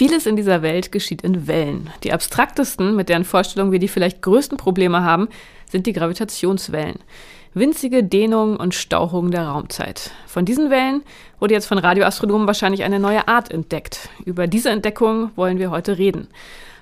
Vieles 0.00 0.24
in 0.24 0.36
dieser 0.36 0.62
Welt 0.62 0.92
geschieht 0.92 1.20
in 1.20 1.46
Wellen. 1.46 1.90
Die 2.04 2.14
abstraktesten, 2.14 2.96
mit 2.96 3.10
deren 3.10 3.24
Vorstellung 3.24 3.70
wir 3.70 3.78
die 3.78 3.86
vielleicht 3.86 4.22
größten 4.22 4.56
Probleme 4.56 5.02
haben, 5.04 5.28
sind 5.70 5.86
die 5.86 5.92
Gravitationswellen. 5.92 7.00
Winzige 7.52 8.02
Dehnungen 8.02 8.56
und 8.56 8.74
Stauchungen 8.74 9.30
der 9.30 9.48
Raumzeit. 9.48 10.12
Von 10.26 10.46
diesen 10.46 10.70
Wellen 10.70 11.02
wurde 11.38 11.52
jetzt 11.52 11.66
von 11.66 11.76
Radioastronomen 11.76 12.46
wahrscheinlich 12.46 12.82
eine 12.82 12.98
neue 12.98 13.28
Art 13.28 13.50
entdeckt. 13.50 14.08
Über 14.24 14.46
diese 14.46 14.70
Entdeckung 14.70 15.32
wollen 15.36 15.58
wir 15.58 15.70
heute 15.70 15.98
reden. 15.98 16.28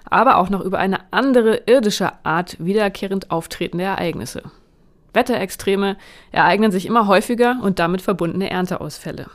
Aber 0.05 0.37
auch 0.37 0.49
noch 0.49 0.61
über 0.61 0.79
eine 0.79 1.01
andere 1.11 1.62
irdische 1.67 2.12
Art 2.25 2.57
wiederkehrend 2.61 3.33
auftretende 3.33 3.83
Ereignisse. 3.83 4.43
Wetterextreme 5.19 5.96
ereignen 6.30 6.71
sich 6.71 6.87
immer 6.87 7.09
häufiger 7.09 7.59
und 7.61 7.80
damit 7.80 8.03
verbundene 8.03 8.50
Ernteausfälle. 8.50 9.27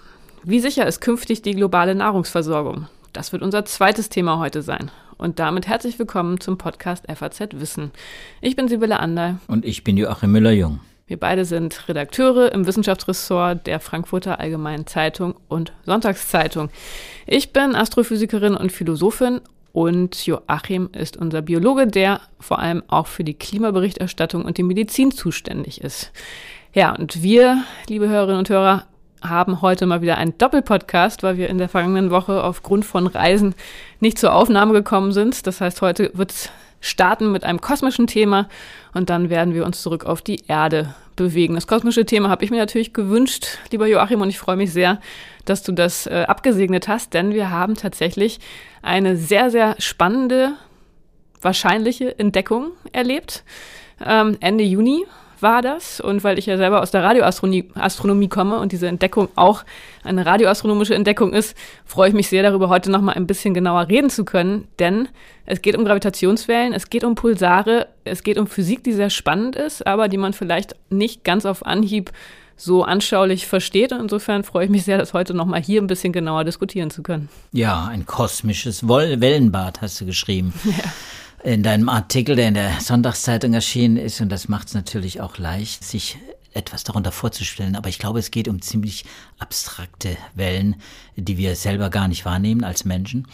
Wie 0.41 0.61
sicher 0.61 0.88
ist 0.88 1.02
künftig 1.02 1.41
die 1.41 1.55
globale 1.55 1.93
Nahrungsversorgung? 1.93 2.87
Das 3.11 3.33
wird 3.33 3.43
unser 3.43 3.65
zweites 3.65 4.07
Thema 4.07 4.39
heute 4.39 4.61
sein. 4.61 4.92
Und 5.18 5.39
damit 5.39 5.68
herzlich 5.68 6.00
willkommen 6.00 6.39
zum 6.39 6.57
Podcast 6.57 7.04
FAZ 7.14 7.59
Wissen. 7.59 7.92
Ich 8.39 8.56
bin 8.56 8.69
Sibylle 8.69 8.97
Ander. 8.97 9.39
Und 9.47 9.65
ich 9.65 9.83
bin 9.83 9.97
Joachim 9.97 10.32
Müller-Jung. 10.32 10.79
Wir 11.06 11.19
beide 11.19 11.43
sind 11.43 11.89
Redakteure 11.89 12.54
im 12.54 12.65
Wissenschaftsressort 12.65 13.68
der 13.68 13.81
Frankfurter 13.81 14.39
Allgemeinen 14.39 14.87
Zeitung 14.87 15.36
und 15.50 15.73
Sonntagszeitung. 15.86 16.70
Ich 17.28 17.51
bin 17.51 17.75
Astrophysikerin 17.75 18.56
und 18.56 18.71
Philosophin 18.71 19.42
und 19.73 20.25
Joachim 20.25 20.89
ist 20.93 21.18
unser 21.18 21.41
Biologe, 21.41 21.87
der 21.87 22.21
vor 22.39 22.59
allem 22.59 22.83
auch 22.87 23.07
für 23.07 23.23
die 23.23 23.33
Klimaberichterstattung 23.33 24.45
und 24.45 24.57
die 24.57 24.64
Medizin 24.64 25.11
zuständig 25.11 25.81
ist. 25.81 26.11
Ja, 26.73 26.95
und 26.95 27.21
wir, 27.23 27.64
liebe 27.87 28.07
Hörerinnen 28.07 28.39
und 28.39 28.50
Hörer, 28.50 28.86
haben 29.21 29.61
heute 29.61 29.86
mal 29.86 30.01
wieder 30.01 30.17
einen 30.17 30.37
Doppelpodcast, 30.37 31.23
weil 31.23 31.37
wir 31.37 31.50
in 31.50 31.57
der 31.57 31.69
vergangenen 31.69 32.11
Woche 32.11 32.44
aufgrund 32.44 32.86
von 32.86 33.08
Reisen 33.08 33.55
nicht 34.00 34.20
zur 34.20 34.33
Aufnahme 34.33 34.73
gekommen 34.73 35.11
sind. 35.11 35.48
Das 35.48 35.59
heißt, 35.59 35.81
heute 35.81 36.11
wird 36.14 36.31
es 36.31 36.50
starten 36.80 37.31
mit 37.31 37.44
einem 37.44 37.61
kosmischen 37.61 38.08
Thema 38.08 38.50
und 38.94 39.09
dann 39.09 39.30
werden 39.30 39.53
wir 39.53 39.66
uns 39.66 39.81
zurück 39.81 40.05
auf 40.05 40.22
die 40.22 40.44
Erde 40.48 40.94
bewegen. 41.16 41.55
Das 41.55 41.67
kosmische 41.67 42.05
Thema 42.05 42.30
habe 42.30 42.44
ich 42.44 42.52
mir 42.52 42.58
natürlich 42.58 42.94
gewünscht, 42.94 43.59
lieber 43.72 43.88
Joachim, 43.88 44.22
und 44.22 44.30
ich 44.30 44.39
freue 44.39 44.58
mich 44.58 44.73
sehr, 44.73 45.00
dass 45.45 45.63
du 45.63 45.72
das 45.72 46.08
äh, 46.08 46.25
abgesegnet 46.27 46.88
hast, 46.88 47.13
denn 47.13 47.33
wir 47.33 47.49
haben 47.49 47.75
tatsächlich 47.75 48.39
eine 48.81 49.16
sehr, 49.16 49.49
sehr 49.49 49.75
spannende, 49.80 50.53
wahrscheinliche 51.41 52.17
Entdeckung 52.17 52.72
erlebt. 52.91 53.44
Ähm, 54.05 54.38
Ende 54.39 54.64
Juni 54.64 55.05
war 55.44 55.61
das. 55.61 55.99
Und 55.99 56.23
weil 56.23 56.39
ich 56.39 56.47
ja 56.47 56.58
selber 56.58 56.81
aus 56.81 56.89
der 56.89 57.03
Radioastronomie 57.03 57.69
Astronomie 57.75 58.30
komme 58.30 58.58
und 58.58 58.71
diese 58.71 58.88
Entdeckung 58.88 59.27
auch 59.36 59.64
eine 60.03 60.25
radioastronomische 60.25 60.95
Entdeckung 60.95 61.33
ist, 61.33 61.55
freue 61.86 62.09
ich 62.09 62.16
mich 62.16 62.30
sehr 62.30 62.41
darüber, 62.41 62.69
heute 62.69 62.89
nochmal 62.89 63.16
ein 63.16 63.27
bisschen 63.27 63.53
genauer 63.53 63.89
reden 63.89 64.09
zu 64.09 64.25
können. 64.25 64.67
Denn 64.80 65.09
es 65.45 65.61
geht 65.61 65.77
um 65.77 65.86
Gravitationswellen, 65.86 66.73
es 66.73 66.89
geht 66.89 67.03
um 67.03 67.14
Pulsare, 67.14 67.88
es 68.05 68.23
geht 68.23 68.39
um 68.39 68.47
Physik, 68.47 68.83
die 68.83 68.94
sehr 68.94 69.11
spannend 69.11 69.55
ist, 69.55 69.86
aber 69.86 70.08
die 70.08 70.17
man 70.17 70.33
vielleicht 70.33 70.75
nicht 70.89 71.23
ganz 71.23 71.45
auf 71.45 71.66
Anhieb 71.66 72.11
so 72.64 72.83
anschaulich 72.83 73.47
versteht. 73.47 73.92
Und 73.92 74.02
insofern 74.02 74.44
freue 74.44 74.66
ich 74.66 74.72
mich 74.72 74.83
sehr, 74.83 74.97
das 74.97 75.14
heute 75.14 75.33
nochmal 75.33 75.61
hier 75.61 75.81
ein 75.81 75.88
bisschen 75.88 76.14
genauer 76.14 76.44
diskutieren 76.44 76.89
zu 76.89 77.03
können. 77.03 77.30
Ja, 77.52 77.86
ein 77.86 78.05
kosmisches 78.05 78.88
Wellenbad 78.88 79.81
hast 79.81 80.02
du 80.02 80.05
geschrieben. 80.05 80.53
Ja 80.64 80.92
in 81.44 81.61
deinem 81.61 81.89
Artikel, 81.89 82.36
der 82.36 82.47
in 82.47 82.53
der 82.53 82.80
Sonntagszeitung 82.80 83.53
erschienen 83.53 83.97
ist. 83.97 84.22
Und 84.22 84.30
das 84.30 84.47
macht 84.47 84.70
es 84.70 84.73
natürlich 84.73 85.22
auch 85.22 85.38
leicht, 85.38 85.83
sich 85.83 86.17
etwas 86.54 86.84
darunter 86.84 87.12
vorzustellen. 87.12 87.76
Aber 87.76 87.90
ich 87.90 88.00
glaube, 88.00 88.20
es 88.20 88.32
geht 88.32 88.48
um 88.48 88.62
ziemlich 88.62 89.06
abstrakte 89.40 90.18
Wellen, 90.36 90.76
die 91.16 91.38
wir 91.38 91.56
selber 91.56 91.90
gar 91.90 92.08
nicht 92.08 92.26
wahrnehmen 92.26 92.64
als 92.64 92.86
Menschen 92.86 93.28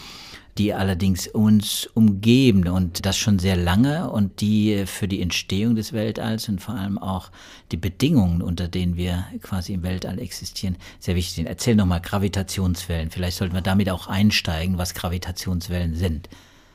die 0.60 0.74
allerdings 0.74 1.28
uns 1.28 1.88
umgeben 1.94 2.68
und 2.68 3.06
das 3.06 3.18
schon 3.18 3.40
sehr 3.40 3.56
lange 3.56 4.12
und 4.12 4.42
die 4.42 4.84
für 4.86 5.08
die 5.08 5.22
Entstehung 5.22 5.76
des 5.76 5.94
Weltalls 5.94 6.50
und 6.50 6.60
vor 6.60 6.76
allem 6.76 6.98
auch 6.98 7.32
die 7.72 7.78
Bedingungen, 7.78 8.42
unter 8.42 8.68
denen 8.68 8.98
wir 8.98 9.26
quasi 9.42 9.74
im 9.74 9.84
Weltall 9.84 10.20
existieren, 10.20 10.76
sehr 11.00 11.16
wichtig 11.16 11.36
sind. 11.36 11.48
Erzähl 11.48 11.76
nochmal 11.76 12.02
Gravitationswellen. 12.02 13.10
Vielleicht 13.10 13.38
sollten 13.38 13.56
wir 13.56 13.62
damit 13.62 13.90
auch 13.90 14.08
einsteigen, 14.08 14.78
was 14.78 14.94
Gravitationswellen 14.94 15.96
sind. 15.96 16.28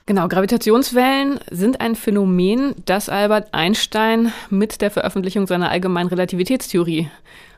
Genau, 0.06 0.28
Gravitationswellen 0.28 1.40
sind 1.50 1.80
ein 1.80 1.94
Phänomen, 1.94 2.74
das 2.84 3.08
Albert 3.08 3.48
Einstein 3.52 4.34
mit 4.50 4.82
der 4.82 4.90
Veröffentlichung 4.90 5.46
seiner 5.46 5.70
allgemeinen 5.70 6.10
Relativitätstheorie 6.10 7.08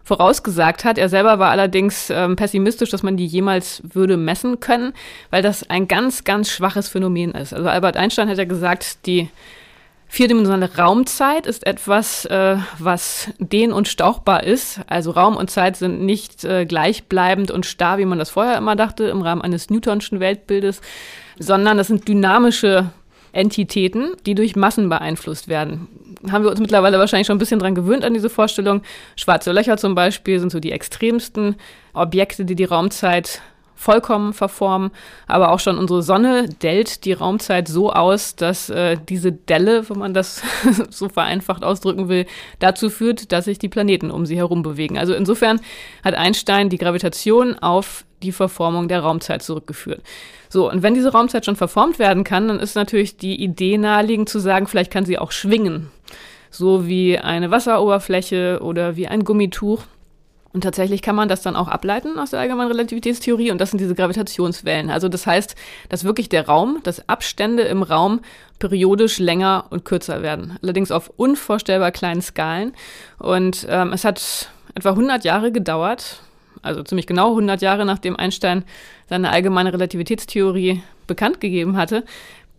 vorausgesagt 0.04 0.84
hat. 0.84 0.96
Er 0.96 1.08
selber 1.08 1.40
war 1.40 1.50
allerdings 1.50 2.08
ähm, 2.08 2.36
pessimistisch, 2.36 2.90
dass 2.90 3.02
man 3.02 3.16
die 3.16 3.26
jemals 3.26 3.82
würde 3.82 4.16
messen 4.16 4.60
können, 4.60 4.92
weil 5.30 5.42
das 5.42 5.68
ein 5.68 5.88
ganz, 5.88 6.22
ganz 6.22 6.48
schwaches 6.48 6.88
Phänomen 6.88 7.32
ist. 7.32 7.52
Also 7.52 7.68
Albert 7.68 7.96
Einstein 7.96 8.28
hat 8.28 8.38
ja 8.38 8.44
gesagt, 8.44 9.04
die 9.06 9.28
Vierdimensionale 10.06 10.76
Raumzeit 10.76 11.46
ist 11.46 11.66
etwas, 11.66 12.26
äh, 12.26 12.58
was 12.78 13.28
dehn- 13.40 13.72
und 13.72 13.88
stauchbar 13.88 14.44
ist. 14.44 14.78
Also 14.86 15.10
Raum 15.10 15.36
und 15.36 15.50
Zeit 15.50 15.76
sind 15.76 16.02
nicht 16.02 16.44
äh, 16.44 16.64
gleichbleibend 16.64 17.50
und 17.50 17.66
starr, 17.66 17.98
wie 17.98 18.04
man 18.04 18.20
das 18.20 18.30
vorher 18.30 18.56
immer 18.56 18.76
dachte, 18.76 19.06
im 19.06 19.20
Rahmen 19.20 19.42
eines 19.42 19.68
Newtonschen 19.68 20.20
Weltbildes, 20.20 20.80
sondern 21.38 21.76
das 21.76 21.88
sind 21.88 22.08
dynamische 22.08 22.90
Entitäten, 23.32 24.12
die 24.24 24.34
durch 24.34 24.56
Massen 24.56 24.88
beeinflusst 24.88 25.48
werden. 25.48 25.88
Haben 26.30 26.44
wir 26.44 26.50
uns 26.50 26.60
mittlerweile 26.60 26.98
wahrscheinlich 26.98 27.26
schon 27.26 27.36
ein 27.36 27.40
bisschen 27.40 27.60
dran 27.60 27.74
gewöhnt 27.74 28.04
an 28.04 28.14
diese 28.14 28.30
Vorstellung. 28.30 28.82
Schwarze 29.14 29.52
Löcher 29.52 29.76
zum 29.76 29.94
Beispiel 29.94 30.40
sind 30.40 30.50
so 30.50 30.58
die 30.58 30.72
extremsten 30.72 31.56
Objekte, 31.92 32.44
die 32.44 32.54
die 32.54 32.64
Raumzeit 32.64 33.42
vollkommen 33.76 34.32
verformen. 34.32 34.90
Aber 35.28 35.52
auch 35.52 35.60
schon 35.60 35.78
unsere 35.78 36.02
Sonne 36.02 36.48
dellt 36.48 37.04
die 37.04 37.12
Raumzeit 37.12 37.68
so 37.68 37.92
aus, 37.92 38.34
dass 38.34 38.70
äh, 38.70 38.96
diese 39.08 39.30
Delle, 39.30 39.88
wenn 39.88 39.98
man 39.98 40.14
das 40.14 40.42
so 40.90 41.08
vereinfacht 41.08 41.62
ausdrücken 41.62 42.08
will, 42.08 42.26
dazu 42.58 42.90
führt, 42.90 43.30
dass 43.30 43.44
sich 43.44 43.58
die 43.58 43.68
Planeten 43.68 44.10
um 44.10 44.26
sie 44.26 44.36
herum 44.36 44.62
bewegen. 44.62 44.98
Also 44.98 45.14
insofern 45.14 45.60
hat 46.02 46.14
Einstein 46.14 46.70
die 46.70 46.78
Gravitation 46.78 47.58
auf 47.58 48.04
die 48.22 48.32
Verformung 48.32 48.88
der 48.88 49.00
Raumzeit 49.00 49.42
zurückgeführt. 49.42 50.02
So, 50.48 50.70
und 50.70 50.82
wenn 50.82 50.94
diese 50.94 51.12
Raumzeit 51.12 51.44
schon 51.44 51.56
verformt 51.56 51.98
werden 51.98 52.24
kann, 52.24 52.48
dann 52.48 52.60
ist 52.60 52.74
natürlich 52.74 53.16
die 53.16 53.42
Idee 53.42 53.78
naheliegend 53.78 54.28
zu 54.28 54.38
sagen, 54.38 54.66
vielleicht 54.66 54.90
kann 54.90 55.04
sie 55.04 55.18
auch 55.18 55.32
schwingen. 55.32 55.90
So 56.50 56.86
wie 56.86 57.18
eine 57.18 57.50
Wasseroberfläche 57.50 58.60
oder 58.62 58.96
wie 58.96 59.08
ein 59.08 59.24
Gummituch. 59.24 59.82
Und 60.56 60.62
tatsächlich 60.62 61.02
kann 61.02 61.14
man 61.14 61.28
das 61.28 61.42
dann 61.42 61.54
auch 61.54 61.68
ableiten 61.68 62.18
aus 62.18 62.30
der 62.30 62.40
allgemeinen 62.40 62.70
Relativitätstheorie 62.70 63.50
und 63.50 63.60
das 63.60 63.72
sind 63.72 63.78
diese 63.78 63.94
Gravitationswellen. 63.94 64.88
Also 64.88 65.10
das 65.10 65.26
heißt, 65.26 65.54
dass 65.90 66.04
wirklich 66.04 66.30
der 66.30 66.46
Raum, 66.46 66.78
dass 66.82 67.06
Abstände 67.10 67.64
im 67.64 67.82
Raum 67.82 68.22
periodisch 68.58 69.18
länger 69.18 69.66
und 69.68 69.84
kürzer 69.84 70.22
werden. 70.22 70.58
Allerdings 70.62 70.90
auf 70.90 71.12
unvorstellbar 71.18 71.90
kleinen 71.90 72.22
Skalen. 72.22 72.72
Und 73.18 73.66
ähm, 73.68 73.92
es 73.92 74.06
hat 74.06 74.48
etwa 74.74 74.92
100 74.92 75.24
Jahre 75.24 75.52
gedauert, 75.52 76.22
also 76.62 76.82
ziemlich 76.82 77.06
genau 77.06 77.32
100 77.32 77.60
Jahre 77.60 77.84
nachdem 77.84 78.16
Einstein 78.16 78.64
seine 79.10 79.32
allgemeine 79.32 79.74
Relativitätstheorie 79.74 80.82
bekannt 81.06 81.38
gegeben 81.38 81.76
hatte, 81.76 82.02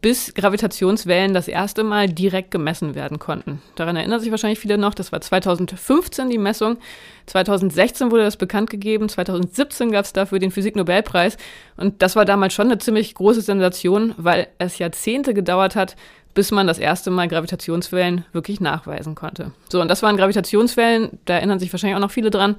bis 0.02 0.34
Gravitationswellen 0.36 1.34
das 1.34 1.48
erste 1.48 1.84
Mal 1.84 2.08
direkt 2.08 2.52
gemessen 2.52 2.94
werden 2.96 3.20
konnten. 3.20 3.62
Daran 3.76 3.96
erinnern 3.96 4.20
sich 4.20 4.32
wahrscheinlich 4.32 4.60
viele 4.60 4.78
noch, 4.78 4.94
das 4.94 5.12
war 5.12 5.22
2015 5.22 6.30
die 6.30 6.38
Messung, 6.38 6.78
2016 7.26 8.12
wurde 8.12 8.24
das 8.24 8.38
bekannt 8.38 8.70
gegeben, 8.70 9.10
2017 9.10 9.92
gab 9.92 10.06
es 10.06 10.14
dafür 10.14 10.40
den 10.40 10.52
Physiknobelpreis 10.52 11.38
und 11.78 12.02
das 12.02 12.16
war 12.16 12.26
damals 12.26 12.54
schon 12.54 12.68
eine 12.68 12.78
ziemlich 12.78 13.16
große 13.16 13.42
Sensation, 13.42 14.14
weil 14.18 14.48
es 14.60 14.78
Jahrzehnte 14.78 15.34
gedauert 15.34 15.76
hat, 15.76 15.96
bis 16.38 16.52
man 16.52 16.68
das 16.68 16.78
erste 16.78 17.10
Mal 17.10 17.28
Gravitationswellen 17.28 18.24
wirklich 18.32 18.62
nachweisen 18.62 19.16
konnte. 19.16 19.54
So, 19.70 19.82
und 19.82 19.88
das 19.88 20.04
waren 20.04 20.18
Gravitationswellen, 20.18 21.18
da 21.26 21.34
erinnern 21.34 21.58
sich 21.58 21.74
wahrscheinlich 21.74 21.96
auch 21.96 22.00
noch 22.00 22.12
viele 22.12 22.30
dran, 22.30 22.58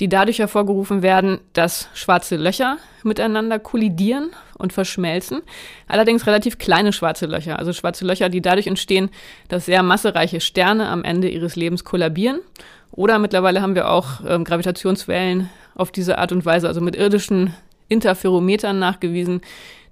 die 0.00 0.08
dadurch 0.08 0.40
hervorgerufen 0.40 1.02
werden, 1.02 1.38
dass 1.52 1.88
schwarze 1.94 2.34
Löcher 2.34 2.78
miteinander 3.04 3.60
kollidieren 3.60 4.30
und 4.58 4.72
verschmelzen. 4.72 5.42
Allerdings 5.86 6.26
relativ 6.26 6.58
kleine 6.58 6.92
schwarze 6.92 7.26
Löcher, 7.26 7.60
also 7.60 7.72
schwarze 7.72 8.04
Löcher, 8.04 8.30
die 8.30 8.42
dadurch 8.42 8.66
entstehen, 8.66 9.10
dass 9.46 9.66
sehr 9.66 9.84
massereiche 9.84 10.40
Sterne 10.40 10.88
am 10.88 11.04
Ende 11.04 11.28
ihres 11.28 11.54
Lebens 11.54 11.84
kollabieren. 11.84 12.40
Oder 12.90 13.20
mittlerweile 13.20 13.62
haben 13.62 13.76
wir 13.76 13.90
auch 13.90 14.22
ähm, 14.26 14.42
Gravitationswellen 14.42 15.48
auf 15.76 15.92
diese 15.92 16.18
Art 16.18 16.32
und 16.32 16.44
Weise, 16.44 16.66
also 16.66 16.80
mit 16.80 16.96
irdischen 16.96 17.54
Interferometern 17.88 18.80
nachgewiesen, 18.80 19.40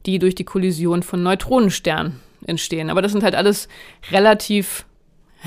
die 0.06 0.18
durch 0.18 0.34
die 0.34 0.44
Kollision 0.44 1.04
von 1.04 1.22
Neutronensternen 1.22 2.26
entstehen. 2.46 2.90
Aber 2.90 3.02
das 3.02 3.12
sind 3.12 3.22
halt 3.22 3.34
alles 3.34 3.68
relativ, 4.10 4.86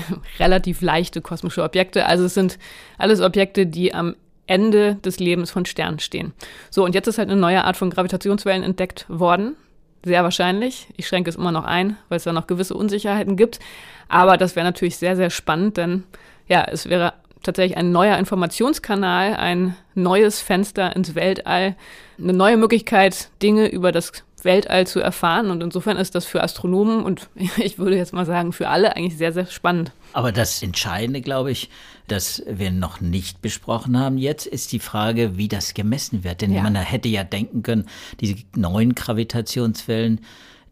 relativ 0.38 0.80
leichte 0.80 1.20
kosmische 1.20 1.62
Objekte. 1.62 2.06
Also 2.06 2.24
es 2.24 2.34
sind 2.34 2.58
alles 2.98 3.20
Objekte, 3.20 3.66
die 3.66 3.94
am 3.94 4.16
Ende 4.46 4.96
des 4.96 5.18
Lebens 5.18 5.50
von 5.50 5.64
Sternen 5.64 5.98
stehen. 5.98 6.32
So, 6.70 6.84
und 6.84 6.94
jetzt 6.94 7.06
ist 7.06 7.18
halt 7.18 7.30
eine 7.30 7.40
neue 7.40 7.64
Art 7.64 7.76
von 7.76 7.90
Gravitationswellen 7.90 8.62
entdeckt 8.62 9.06
worden. 9.08 9.56
Sehr 10.04 10.24
wahrscheinlich. 10.24 10.88
Ich 10.96 11.06
schränke 11.06 11.30
es 11.30 11.36
immer 11.36 11.52
noch 11.52 11.64
ein, 11.64 11.96
weil 12.08 12.16
es 12.16 12.24
da 12.24 12.32
noch 12.32 12.48
gewisse 12.48 12.74
Unsicherheiten 12.74 13.36
gibt. 13.36 13.60
Aber 14.08 14.36
das 14.36 14.56
wäre 14.56 14.66
natürlich 14.66 14.96
sehr, 14.96 15.16
sehr 15.16 15.30
spannend, 15.30 15.76
denn 15.76 16.04
ja, 16.48 16.64
es 16.64 16.88
wäre 16.88 17.14
tatsächlich 17.42 17.76
ein 17.76 17.92
neuer 17.92 18.18
Informationskanal, 18.18 19.34
ein 19.34 19.76
neues 19.94 20.40
Fenster 20.40 20.94
ins 20.94 21.14
Weltall, 21.14 21.76
eine 22.18 22.32
neue 22.32 22.56
Möglichkeit, 22.56 23.30
Dinge 23.42 23.68
über 23.68 23.92
das 23.92 24.12
Weltall 24.44 24.86
zu 24.86 25.00
erfahren. 25.00 25.50
Und 25.50 25.62
insofern 25.62 25.96
ist 25.96 26.14
das 26.14 26.24
für 26.24 26.42
Astronomen 26.42 27.04
und 27.04 27.28
ich 27.56 27.78
würde 27.78 27.96
jetzt 27.96 28.12
mal 28.12 28.26
sagen, 28.26 28.52
für 28.52 28.68
alle 28.68 28.96
eigentlich 28.96 29.16
sehr, 29.16 29.32
sehr 29.32 29.46
spannend. 29.46 29.92
Aber 30.12 30.32
das 30.32 30.62
Entscheidende, 30.62 31.20
glaube 31.20 31.50
ich, 31.50 31.70
das 32.08 32.42
wir 32.46 32.70
noch 32.70 33.00
nicht 33.00 33.40
besprochen 33.40 33.98
haben 33.98 34.18
jetzt, 34.18 34.46
ist 34.46 34.72
die 34.72 34.78
Frage, 34.78 35.36
wie 35.36 35.48
das 35.48 35.74
gemessen 35.74 36.24
wird. 36.24 36.42
Denn 36.42 36.52
ja. 36.52 36.62
man 36.62 36.74
hätte 36.76 37.08
ja 37.08 37.24
denken 37.24 37.62
können, 37.62 37.86
diese 38.20 38.36
neuen 38.54 38.94
Gravitationswellen, 38.94 40.20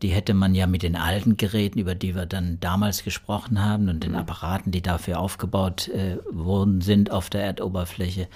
die 0.02 0.08
hätte 0.08 0.34
man 0.34 0.54
ja 0.54 0.66
mit 0.66 0.82
den 0.82 0.96
alten 0.96 1.36
Geräten, 1.36 1.78
über 1.78 1.94
die 1.94 2.14
wir 2.14 2.26
dann 2.26 2.58
damals 2.60 3.04
gesprochen 3.04 3.62
haben 3.64 3.88
und 3.88 4.02
den 4.04 4.12
mhm. 4.12 4.18
Apparaten, 4.18 4.72
die 4.72 4.82
dafür 4.82 5.18
aufgebaut 5.20 5.88
äh, 5.88 6.16
worden 6.30 6.80
sind 6.80 7.10
auf 7.10 7.30
der 7.30 7.42
Erdoberfläche, 7.42 8.28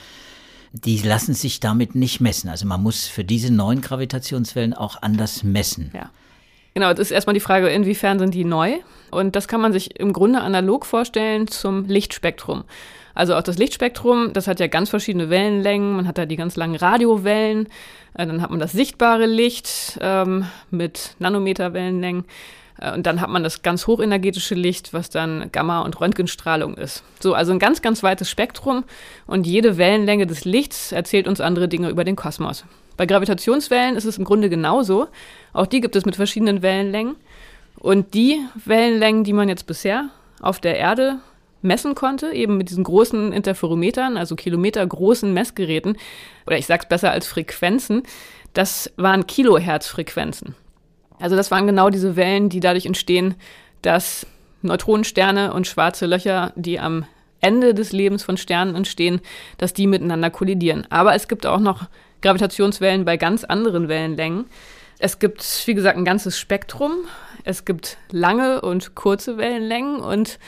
die 0.72 0.98
lassen 0.98 1.34
sich 1.34 1.60
damit 1.60 1.94
nicht 1.94 2.20
messen. 2.20 2.50
Also 2.50 2.66
man 2.66 2.82
muss 2.82 3.06
für 3.06 3.24
diese 3.24 3.52
neuen 3.52 3.80
Gravitationswellen 3.80 4.74
auch 4.74 5.00
anders 5.00 5.42
messen. 5.42 5.90
Ja. 5.94 6.10
Genau, 6.74 6.90
das 6.90 6.98
ist 6.98 7.10
erstmal 7.12 7.34
die 7.34 7.40
Frage, 7.40 7.68
inwiefern 7.68 8.18
sind 8.18 8.34
die 8.34 8.44
neu? 8.44 8.78
Und 9.12 9.36
das 9.36 9.46
kann 9.46 9.60
man 9.60 9.72
sich 9.72 9.98
im 9.98 10.12
Grunde 10.12 10.40
analog 10.40 10.84
vorstellen 10.84 11.46
zum 11.46 11.84
Lichtspektrum. 11.84 12.64
Also 13.14 13.34
auch 13.34 13.42
das 13.42 13.58
Lichtspektrum, 13.58 14.32
das 14.32 14.48
hat 14.48 14.60
ja 14.60 14.66
ganz 14.66 14.90
verschiedene 14.90 15.30
Wellenlängen. 15.30 15.96
Man 15.96 16.08
hat 16.08 16.18
da 16.18 16.26
die 16.26 16.36
ganz 16.36 16.56
langen 16.56 16.74
Radiowellen, 16.74 17.68
äh, 18.14 18.26
dann 18.26 18.42
hat 18.42 18.50
man 18.50 18.60
das 18.60 18.72
sichtbare 18.72 19.26
Licht 19.26 19.98
ähm, 20.00 20.46
mit 20.70 21.14
Nanometerwellenlängen. 21.20 22.24
Äh, 22.80 22.92
und 22.92 23.06
dann 23.06 23.20
hat 23.20 23.30
man 23.30 23.42
das 23.42 23.62
ganz 23.62 23.86
hochenergetische 23.86 24.54
Licht, 24.54 24.92
was 24.92 25.10
dann 25.10 25.50
Gamma- 25.52 25.82
und 25.82 26.00
Röntgenstrahlung 26.00 26.76
ist. 26.76 27.04
So, 27.20 27.34
also 27.34 27.52
ein 27.52 27.58
ganz, 27.58 27.82
ganz 27.82 28.02
weites 28.02 28.28
Spektrum 28.28 28.84
und 29.26 29.46
jede 29.46 29.78
Wellenlänge 29.78 30.26
des 30.26 30.44
Lichts 30.44 30.92
erzählt 30.92 31.28
uns 31.28 31.40
andere 31.40 31.68
Dinge 31.68 31.90
über 31.90 32.04
den 32.04 32.16
Kosmos. 32.16 32.64
Bei 32.96 33.06
Gravitationswellen 33.06 33.96
ist 33.96 34.04
es 34.04 34.18
im 34.18 34.24
Grunde 34.24 34.48
genauso. 34.48 35.08
Auch 35.52 35.66
die 35.66 35.80
gibt 35.80 35.96
es 35.96 36.04
mit 36.04 36.16
verschiedenen 36.16 36.62
Wellenlängen. 36.62 37.16
Und 37.76 38.14
die 38.14 38.40
Wellenlängen, 38.64 39.24
die 39.24 39.32
man 39.32 39.48
jetzt 39.48 39.66
bisher 39.66 40.10
auf 40.40 40.60
der 40.60 40.76
Erde 40.76 41.18
messen 41.64 41.94
konnte, 41.94 42.32
eben 42.32 42.56
mit 42.56 42.70
diesen 42.70 42.84
großen 42.84 43.32
Interferometern, 43.32 44.16
also 44.16 44.36
kilometergroßen 44.36 45.32
Messgeräten, 45.32 45.96
oder 46.46 46.58
ich 46.58 46.66
sag's 46.66 46.88
besser 46.88 47.10
als 47.10 47.26
Frequenzen, 47.26 48.02
das 48.52 48.92
waren 48.96 49.26
Kilohertz-Frequenzen. 49.26 50.54
Also 51.18 51.36
das 51.36 51.50
waren 51.50 51.66
genau 51.66 51.90
diese 51.90 52.16
Wellen, 52.16 52.48
die 52.48 52.60
dadurch 52.60 52.86
entstehen, 52.86 53.34
dass 53.82 54.26
Neutronensterne 54.62 55.52
und 55.52 55.66
schwarze 55.66 56.06
Löcher, 56.06 56.52
die 56.56 56.80
am 56.80 57.06
Ende 57.40 57.74
des 57.74 57.92
Lebens 57.92 58.22
von 58.22 58.36
Sternen 58.36 58.74
entstehen, 58.74 59.20
dass 59.58 59.74
die 59.74 59.86
miteinander 59.86 60.30
kollidieren. 60.30 60.86
Aber 60.90 61.14
es 61.14 61.28
gibt 61.28 61.46
auch 61.46 61.60
noch 61.60 61.88
Gravitationswellen 62.22 63.04
bei 63.04 63.18
ganz 63.18 63.44
anderen 63.44 63.88
Wellenlängen. 63.88 64.46
Es 64.98 65.18
gibt, 65.18 65.66
wie 65.66 65.74
gesagt, 65.74 65.98
ein 65.98 66.06
ganzes 66.06 66.38
Spektrum. 66.38 66.92
Es 67.44 67.66
gibt 67.66 67.98
lange 68.10 68.62
und 68.62 68.94
kurze 68.94 69.36
Wellenlängen 69.36 70.00
und 70.00 70.38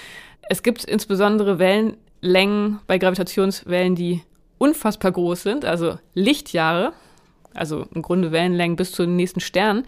es 0.48 0.62
gibt 0.62 0.84
insbesondere 0.84 1.58
Wellenlängen 1.58 2.80
bei 2.86 2.98
Gravitationswellen, 2.98 3.94
die 3.94 4.22
unfassbar 4.58 5.12
groß 5.12 5.42
sind, 5.42 5.64
also 5.64 5.98
Lichtjahre, 6.14 6.92
also 7.54 7.86
im 7.94 8.02
Grunde 8.02 8.32
Wellenlängen 8.32 8.76
bis 8.76 8.92
zu 8.92 9.04
den 9.04 9.16
nächsten 9.16 9.40
Sternen. 9.40 9.84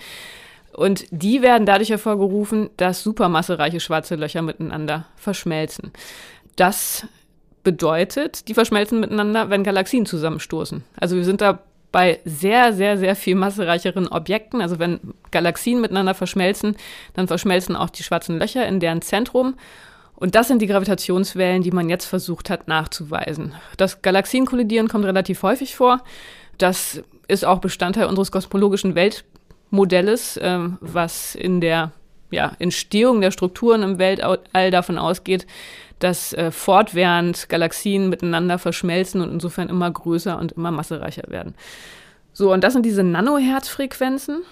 Und 0.72 1.06
die 1.10 1.42
werden 1.42 1.66
dadurch 1.66 1.90
hervorgerufen, 1.90 2.70
dass 2.76 3.02
supermassereiche 3.02 3.80
schwarze 3.80 4.14
Löcher 4.14 4.42
miteinander 4.42 5.06
verschmelzen. 5.16 5.92
Das 6.56 7.06
bedeutet, 7.64 8.48
die 8.48 8.54
verschmelzen 8.54 9.00
miteinander, 9.00 9.50
wenn 9.50 9.64
Galaxien 9.64 10.06
zusammenstoßen. 10.06 10.84
Also 10.96 11.16
wir 11.16 11.24
sind 11.24 11.40
da 11.40 11.60
bei 11.90 12.20
sehr, 12.24 12.72
sehr, 12.72 12.98
sehr 12.98 13.16
viel 13.16 13.34
massereicheren 13.34 14.08
Objekten. 14.08 14.60
Also 14.60 14.78
wenn 14.78 15.00
Galaxien 15.30 15.80
miteinander 15.80 16.14
verschmelzen, 16.14 16.76
dann 17.14 17.28
verschmelzen 17.28 17.76
auch 17.76 17.90
die 17.90 18.02
schwarzen 18.02 18.38
Löcher 18.38 18.66
in 18.66 18.80
deren 18.80 19.02
Zentrum. 19.02 19.54
Und 20.18 20.34
das 20.34 20.48
sind 20.48 20.60
die 20.60 20.66
Gravitationswellen, 20.66 21.62
die 21.62 21.70
man 21.70 21.88
jetzt 21.88 22.06
versucht 22.06 22.50
hat 22.50 22.66
nachzuweisen. 22.66 23.54
Das 23.76 24.02
Galaxienkollidieren 24.02 24.88
kommt 24.88 25.04
relativ 25.04 25.42
häufig 25.42 25.76
vor. 25.76 26.02
Das 26.58 27.02
ist 27.28 27.44
auch 27.44 27.60
Bestandteil 27.60 28.06
unseres 28.06 28.32
kosmologischen 28.32 28.96
Weltmodells, 28.96 30.36
äh, 30.38 30.58
was 30.80 31.36
in 31.36 31.60
der 31.60 31.92
ja, 32.30 32.52
Entstehung 32.58 33.20
der 33.20 33.30
Strukturen 33.30 33.84
im 33.84 33.98
Weltall 33.98 34.70
davon 34.72 34.98
ausgeht, 34.98 35.46
dass 36.00 36.32
äh, 36.32 36.50
fortwährend 36.50 37.48
Galaxien 37.48 38.08
miteinander 38.08 38.58
verschmelzen 38.58 39.20
und 39.20 39.30
insofern 39.30 39.68
immer 39.68 39.90
größer 39.90 40.36
und 40.36 40.52
immer 40.52 40.72
massereicher 40.72 41.24
werden. 41.28 41.54
So, 42.32 42.52
und 42.52 42.64
das 42.64 42.72
sind 42.72 42.84
diese 42.84 43.04
Nanohertzfrequenzen. 43.04 44.42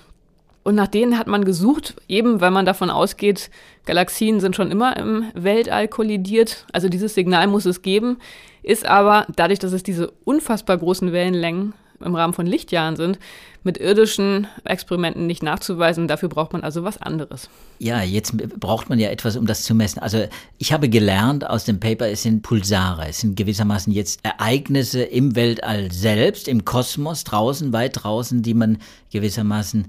Und 0.66 0.74
nach 0.74 0.88
denen 0.88 1.16
hat 1.16 1.28
man 1.28 1.44
gesucht, 1.44 1.94
eben 2.08 2.40
weil 2.40 2.50
man 2.50 2.66
davon 2.66 2.90
ausgeht, 2.90 3.50
Galaxien 3.84 4.40
sind 4.40 4.56
schon 4.56 4.72
immer 4.72 4.96
im 4.96 5.26
Weltall 5.32 5.86
kollidiert. 5.86 6.66
Also 6.72 6.88
dieses 6.88 7.14
Signal 7.14 7.46
muss 7.46 7.66
es 7.66 7.82
geben, 7.82 8.18
ist 8.64 8.84
aber 8.84 9.28
dadurch, 9.36 9.60
dass 9.60 9.72
es 9.72 9.84
diese 9.84 10.10
unfassbar 10.24 10.76
großen 10.76 11.12
Wellenlängen 11.12 11.72
im 12.04 12.16
Rahmen 12.16 12.34
von 12.34 12.46
Lichtjahren 12.46 12.96
sind, 12.96 13.20
mit 13.62 13.78
irdischen 13.78 14.48
Experimenten 14.64 15.28
nicht 15.28 15.40
nachzuweisen. 15.40 16.08
Dafür 16.08 16.28
braucht 16.28 16.52
man 16.52 16.64
also 16.64 16.82
was 16.82 17.00
anderes. 17.00 17.48
Ja, 17.78 18.02
jetzt 18.02 18.36
braucht 18.58 18.88
man 18.88 18.98
ja 18.98 19.10
etwas, 19.10 19.36
um 19.36 19.46
das 19.46 19.62
zu 19.62 19.72
messen. 19.72 20.00
Also 20.00 20.26
ich 20.58 20.72
habe 20.72 20.88
gelernt 20.88 21.48
aus 21.48 21.64
dem 21.64 21.78
Paper, 21.78 22.08
es 22.08 22.24
sind 22.24 22.42
Pulsare. 22.42 23.06
Es 23.08 23.20
sind 23.20 23.36
gewissermaßen 23.36 23.92
jetzt 23.92 24.18
Ereignisse 24.24 25.04
im 25.04 25.36
Weltall 25.36 25.92
selbst, 25.92 26.48
im 26.48 26.64
Kosmos, 26.64 27.22
draußen, 27.22 27.72
weit 27.72 28.02
draußen, 28.02 28.42
die 28.42 28.54
man 28.54 28.78
gewissermaßen 29.12 29.86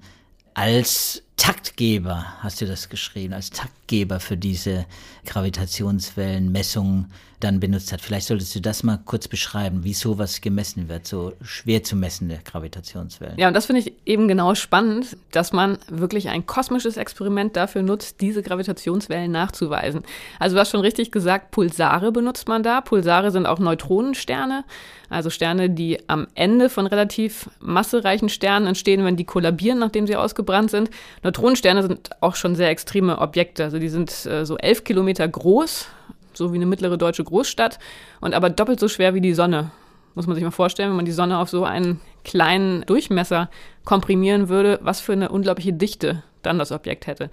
als 0.57 1.21
Taktgeber, 1.47 2.25
hast 2.39 2.59
du 2.59 2.65
das 2.65 2.89
geschrieben, 2.89 3.33
als 3.33 3.51
Taktgeber 3.51 4.19
für 4.19 4.35
diese 4.35 4.85
Gravitationswellenmessungen 5.25 7.09
dann 7.39 7.59
benutzt 7.59 7.93
hat. 7.93 8.01
Vielleicht 8.01 8.27
solltest 8.27 8.55
du 8.55 8.59
das 8.59 8.81
mal 8.83 8.99
kurz 9.05 9.27
beschreiben, 9.27 9.83
wie 9.83 9.93
sowas 9.93 10.41
gemessen 10.41 10.89
wird, 10.89 11.05
so 11.05 11.33
schwer 11.41 11.83
zu 11.83 11.95
messende 11.95 12.39
Gravitationswellen. 12.43 13.37
Ja, 13.37 13.47
und 13.47 13.53
das 13.53 13.67
finde 13.67 13.81
ich 13.81 13.93
eben 14.05 14.27
genau 14.27 14.55
spannend, 14.55 15.15
dass 15.31 15.53
man 15.53 15.77
wirklich 15.87 16.29
ein 16.29 16.47
kosmisches 16.47 16.97
Experiment 16.97 17.55
dafür 17.55 17.83
nutzt, 17.83 18.21
diese 18.21 18.41
Gravitationswellen 18.41 19.31
nachzuweisen. 19.31 20.03
Also 20.39 20.55
du 20.55 20.59
hast 20.59 20.71
schon 20.71 20.81
richtig 20.81 21.11
gesagt, 21.11 21.51
Pulsare 21.51 22.11
benutzt 22.11 22.47
man 22.47 22.63
da. 22.63 22.81
Pulsare 22.81 23.29
sind 23.29 23.45
auch 23.45 23.59
Neutronensterne, 23.59 24.65
also 25.09 25.29
Sterne, 25.29 25.69
die 25.69 25.99
am 26.09 26.27
Ende 26.33 26.69
von 26.69 26.87
relativ 26.87 27.51
massereichen 27.59 28.29
Sternen 28.29 28.65
entstehen, 28.65 29.05
wenn 29.05 29.15
die 29.15 29.25
kollabieren, 29.25 29.77
nachdem 29.77 30.07
sie 30.07 30.15
ausgebrannt 30.15 30.71
sind. 30.71 30.89
Neutronensterne 31.37 31.83
sind 31.83 32.09
auch 32.19 32.35
schon 32.35 32.55
sehr 32.55 32.69
extreme 32.69 33.19
Objekte. 33.19 33.63
Also 33.63 33.77
die 33.77 33.89
sind 33.89 34.25
äh, 34.25 34.43
so 34.43 34.57
elf 34.57 34.83
Kilometer 34.83 35.27
groß, 35.27 35.87
so 36.33 36.51
wie 36.51 36.57
eine 36.57 36.65
mittlere 36.65 36.97
deutsche 36.97 37.23
Großstadt, 37.23 37.77
und 38.21 38.33
aber 38.33 38.49
doppelt 38.49 38.79
so 38.79 38.87
schwer 38.87 39.13
wie 39.13 39.21
die 39.21 39.35
Sonne. 39.35 39.69
Muss 40.15 40.25
man 40.25 40.35
sich 40.35 40.43
mal 40.43 40.49
vorstellen, 40.49 40.89
wenn 40.89 40.95
man 40.95 41.05
die 41.05 41.11
Sonne 41.11 41.37
auf 41.37 41.49
so 41.49 41.63
einen 41.63 42.01
kleinen 42.23 42.81
Durchmesser 42.87 43.51
komprimieren 43.85 44.49
würde, 44.49 44.79
was 44.81 44.99
für 44.99 45.13
eine 45.13 45.29
unglaubliche 45.29 45.73
Dichte 45.73 46.23
dann 46.41 46.57
das 46.57 46.71
Objekt 46.71 47.05
hätte. 47.05 47.29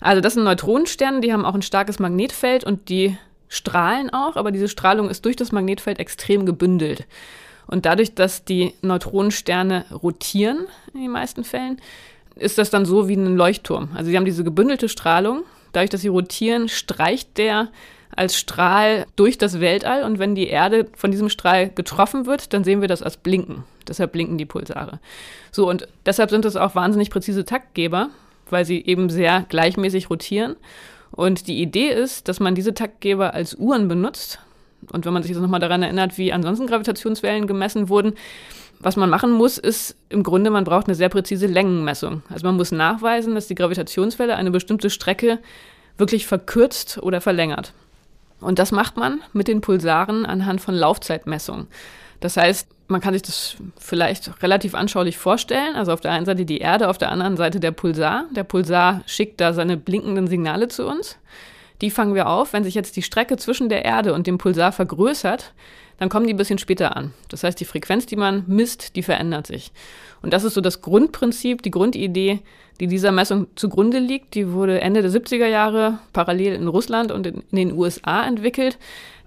Also 0.00 0.20
das 0.20 0.34
sind 0.34 0.42
Neutronensterne, 0.42 1.20
die 1.20 1.32
haben 1.32 1.44
auch 1.44 1.54
ein 1.54 1.62
starkes 1.62 2.00
Magnetfeld 2.00 2.64
und 2.64 2.88
die 2.88 3.16
strahlen 3.48 4.10
auch, 4.12 4.34
aber 4.34 4.50
diese 4.50 4.68
Strahlung 4.68 5.08
ist 5.08 5.24
durch 5.24 5.36
das 5.36 5.52
Magnetfeld 5.52 6.00
extrem 6.00 6.46
gebündelt. 6.46 7.06
Und 7.68 7.86
dadurch, 7.86 8.16
dass 8.16 8.44
die 8.44 8.74
Neutronensterne 8.82 9.84
rotieren 9.92 10.66
in 10.94 11.02
den 11.02 11.10
meisten 11.12 11.44
Fällen, 11.44 11.80
ist 12.36 12.58
das 12.58 12.70
dann 12.70 12.84
so 12.84 13.08
wie 13.08 13.16
ein 13.16 13.36
Leuchtturm. 13.36 13.90
Also 13.94 14.10
sie 14.10 14.16
haben 14.16 14.24
diese 14.24 14.44
gebündelte 14.44 14.88
Strahlung. 14.88 15.42
Dadurch, 15.72 15.90
dass 15.90 16.00
sie 16.00 16.08
rotieren, 16.08 16.68
streicht 16.68 17.38
der 17.38 17.68
als 18.14 18.36
Strahl 18.36 19.06
durch 19.16 19.38
das 19.38 19.60
Weltall 19.60 20.02
und 20.02 20.18
wenn 20.18 20.34
die 20.34 20.48
Erde 20.48 20.88
von 20.96 21.10
diesem 21.10 21.28
Strahl 21.28 21.70
getroffen 21.70 22.26
wird, 22.26 22.52
dann 22.52 22.64
sehen 22.64 22.80
wir 22.80 22.88
das 22.88 23.02
als 23.02 23.16
Blinken. 23.16 23.64
Deshalb 23.86 24.12
blinken 24.12 24.36
die 24.36 24.46
Pulsare. 24.46 25.00
So, 25.52 25.68
und 25.68 25.86
deshalb 26.06 26.30
sind 26.30 26.44
es 26.44 26.56
auch 26.56 26.74
wahnsinnig 26.74 27.10
präzise 27.10 27.44
Taktgeber, 27.44 28.10
weil 28.48 28.64
sie 28.64 28.84
eben 28.84 29.10
sehr 29.10 29.46
gleichmäßig 29.48 30.10
rotieren. 30.10 30.56
Und 31.12 31.46
die 31.48 31.60
Idee 31.60 31.90
ist, 31.90 32.28
dass 32.28 32.40
man 32.40 32.54
diese 32.54 32.74
Taktgeber 32.74 33.34
als 33.34 33.54
Uhren 33.54 33.88
benutzt. 33.88 34.38
Und 34.92 35.04
wenn 35.04 35.12
man 35.12 35.22
sich 35.22 35.32
jetzt 35.32 35.40
nochmal 35.40 35.60
daran 35.60 35.82
erinnert, 35.82 36.18
wie 36.18 36.32
ansonsten 36.32 36.66
Gravitationswellen 36.66 37.46
gemessen 37.46 37.88
wurden, 37.88 38.14
was 38.80 38.96
man 38.96 39.10
machen 39.10 39.30
muss, 39.30 39.58
ist 39.58 39.94
im 40.08 40.22
Grunde, 40.22 40.50
man 40.50 40.64
braucht 40.64 40.86
eine 40.86 40.94
sehr 40.94 41.10
präzise 41.10 41.46
Längenmessung. 41.46 42.22
Also 42.30 42.46
man 42.46 42.56
muss 42.56 42.72
nachweisen, 42.72 43.34
dass 43.34 43.46
die 43.46 43.54
Gravitationswelle 43.54 44.34
eine 44.34 44.50
bestimmte 44.50 44.88
Strecke 44.88 45.38
wirklich 45.98 46.26
verkürzt 46.26 46.98
oder 47.02 47.20
verlängert. 47.20 47.74
Und 48.40 48.58
das 48.58 48.72
macht 48.72 48.96
man 48.96 49.20
mit 49.34 49.48
den 49.48 49.60
Pulsaren 49.60 50.24
anhand 50.24 50.62
von 50.62 50.74
Laufzeitmessungen. 50.74 51.66
Das 52.20 52.38
heißt, 52.38 52.68
man 52.88 53.02
kann 53.02 53.12
sich 53.12 53.22
das 53.22 53.56
vielleicht 53.78 54.42
relativ 54.42 54.74
anschaulich 54.74 55.18
vorstellen. 55.18 55.76
Also 55.76 55.92
auf 55.92 56.00
der 56.00 56.12
einen 56.12 56.24
Seite 56.26 56.46
die 56.46 56.58
Erde, 56.58 56.88
auf 56.88 56.98
der 56.98 57.12
anderen 57.12 57.36
Seite 57.36 57.60
der 57.60 57.70
Pulsar. 57.72 58.24
Der 58.34 58.44
Pulsar 58.44 59.02
schickt 59.06 59.40
da 59.42 59.52
seine 59.52 59.76
blinkenden 59.76 60.26
Signale 60.26 60.68
zu 60.68 60.86
uns. 60.86 61.18
Die 61.80 61.90
fangen 61.90 62.14
wir 62.14 62.28
auf. 62.28 62.52
Wenn 62.52 62.64
sich 62.64 62.74
jetzt 62.74 62.96
die 62.96 63.02
Strecke 63.02 63.36
zwischen 63.36 63.68
der 63.68 63.84
Erde 63.84 64.14
und 64.14 64.26
dem 64.26 64.38
Pulsar 64.38 64.72
vergrößert, 64.72 65.52
dann 65.98 66.08
kommen 66.08 66.26
die 66.26 66.32
ein 66.32 66.38
bisschen 66.38 66.58
später 66.58 66.96
an. 66.96 67.12
Das 67.28 67.44
heißt, 67.44 67.60
die 67.60 67.64
Frequenz, 67.66 68.06
die 68.06 68.16
man 68.16 68.44
misst, 68.46 68.96
die 68.96 69.02
verändert 69.02 69.46
sich. 69.46 69.70
Und 70.22 70.32
das 70.32 70.44
ist 70.44 70.54
so 70.54 70.60
das 70.60 70.80
Grundprinzip, 70.80 71.62
die 71.62 71.70
Grundidee, 71.70 72.40
die 72.80 72.86
dieser 72.86 73.12
Messung 73.12 73.48
zugrunde 73.54 73.98
liegt. 73.98 74.34
Die 74.34 74.52
wurde 74.52 74.80
Ende 74.80 75.02
der 75.02 75.10
70er 75.10 75.46
Jahre 75.46 75.98
parallel 76.12 76.54
in 76.54 76.68
Russland 76.68 77.12
und 77.12 77.26
in, 77.26 77.42
den 77.52 77.72
USA 77.72 78.26
entwickelt. 78.26 78.78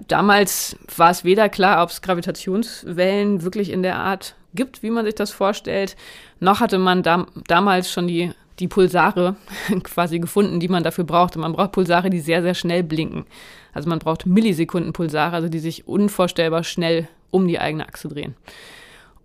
Damals 0.08 0.76
war 0.98 1.12
es 1.12 1.24
weder 1.24 1.48
klar, 1.48 1.84
ob 1.84 1.90
es 1.90 2.02
Gravitationswellen 2.02 3.44
wirklich 3.44 3.70
in 3.70 3.84
der 3.84 3.98
Art 3.98 4.36
gibt, 4.56 4.84
wie 4.84 4.90
man 4.90 5.06
sich 5.06 5.16
das 5.16 5.32
vorstellt, 5.32 5.96
noch 6.40 6.60
hatte 6.60 6.78
man 6.78 7.04
da, 7.04 7.26
damals 7.48 7.92
schon 7.92 8.08
die 8.08 8.32
die 8.60 8.68
Pulsare 8.68 9.36
quasi 9.84 10.20
gefunden, 10.20 10.60
die 10.60 10.68
man 10.68 10.84
dafür 10.84 11.04
braucht. 11.04 11.36
man 11.36 11.54
braucht 11.54 11.72
Pulsare, 11.72 12.10
die 12.10 12.20
sehr, 12.20 12.42
sehr 12.42 12.54
schnell 12.54 12.84
blinken. 12.84 13.26
Also 13.74 13.90
man 13.90 14.00
braucht 14.00 14.26
Millisekunden-Pulsare, 14.26 15.36
also 15.36 15.50
die 15.50 15.60
sich 15.60 15.88
unvorstellbar 15.88 16.64
schnell 16.64 17.08
um 17.32 17.48
die 17.48 17.60
eigene 17.60 17.88
Achse 17.88 18.08
drehen. 18.08 18.36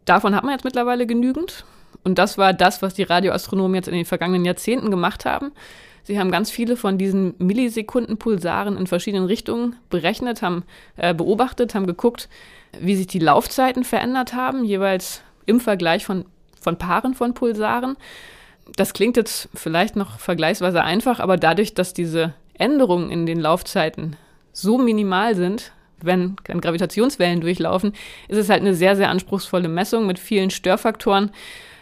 Davon 0.05 0.35
hat 0.35 0.45
man 0.45 0.53
jetzt 0.53 0.65
mittlerweile 0.65 1.07
genügend. 1.07 1.65
Und 2.05 2.19
das 2.19 2.39
war 2.39 2.55
das, 2.55 2.81
was 2.81 2.95
die 2.95 3.03
Radioastronomen 3.03 3.75
jetzt 3.75 3.89
in 3.89 3.95
den 3.95 4.05
vergangenen 4.05 4.45
Jahrzehnten 4.45 4.91
gemacht 4.91 5.25
haben. 5.25 5.53
Sie 6.05 6.19
haben 6.19 6.31
ganz 6.31 6.51
viele 6.51 6.77
von 6.77 6.97
diesen 6.97 7.35
Millisekunden-Pulsaren 7.37 8.79
in 8.79 8.87
verschiedenen 8.87 9.27
Richtungen 9.27 9.77
berechnet, 9.91 10.41
haben 10.41 10.65
äh, 10.97 11.13
beobachtet, 11.13 11.75
haben 11.75 11.87
geguckt, 11.87 12.31
wie 12.81 12.97
sich 12.97 13.09
die 13.09 13.19
Laufzeiten 13.19 13.85
verändert 13.85 14.33
haben, 14.33 14.65
jeweils 14.65 15.23
im 15.45 15.61
Vergleich 15.61 16.07
von, 16.07 16.25
von 16.59 16.79
Paaren 16.79 17.15
von 17.15 17.35
Pulsaren 17.35 17.97
das 18.77 18.93
klingt 18.93 19.17
jetzt 19.17 19.49
vielleicht 19.55 19.97
noch 19.97 20.19
vergleichsweise 20.19 20.83
einfach, 20.83 21.21
aber 21.21 21.37
dadurch, 21.37 21.75
dass 21.75 21.95
diese 21.95 22.35
Änderungen 22.55 23.11
in 23.11 23.27
den 23.27 23.41
Laufzeiten 23.41 24.17
so 24.53 24.79
minimal 24.79 25.35
sind, 25.35 25.73
wenn 26.01 26.37
Gravitationswellen 26.45 27.41
durchlaufen, 27.41 27.93
ist 28.29 28.39
es 28.39 28.49
halt 28.49 28.61
eine 28.61 28.75
sehr, 28.75 28.97
sehr 28.97 29.11
anspruchsvolle 29.11 29.69
Messung 29.69 30.07
mit 30.07 30.19
vielen 30.19 30.51
Störfaktoren. 30.51 31.31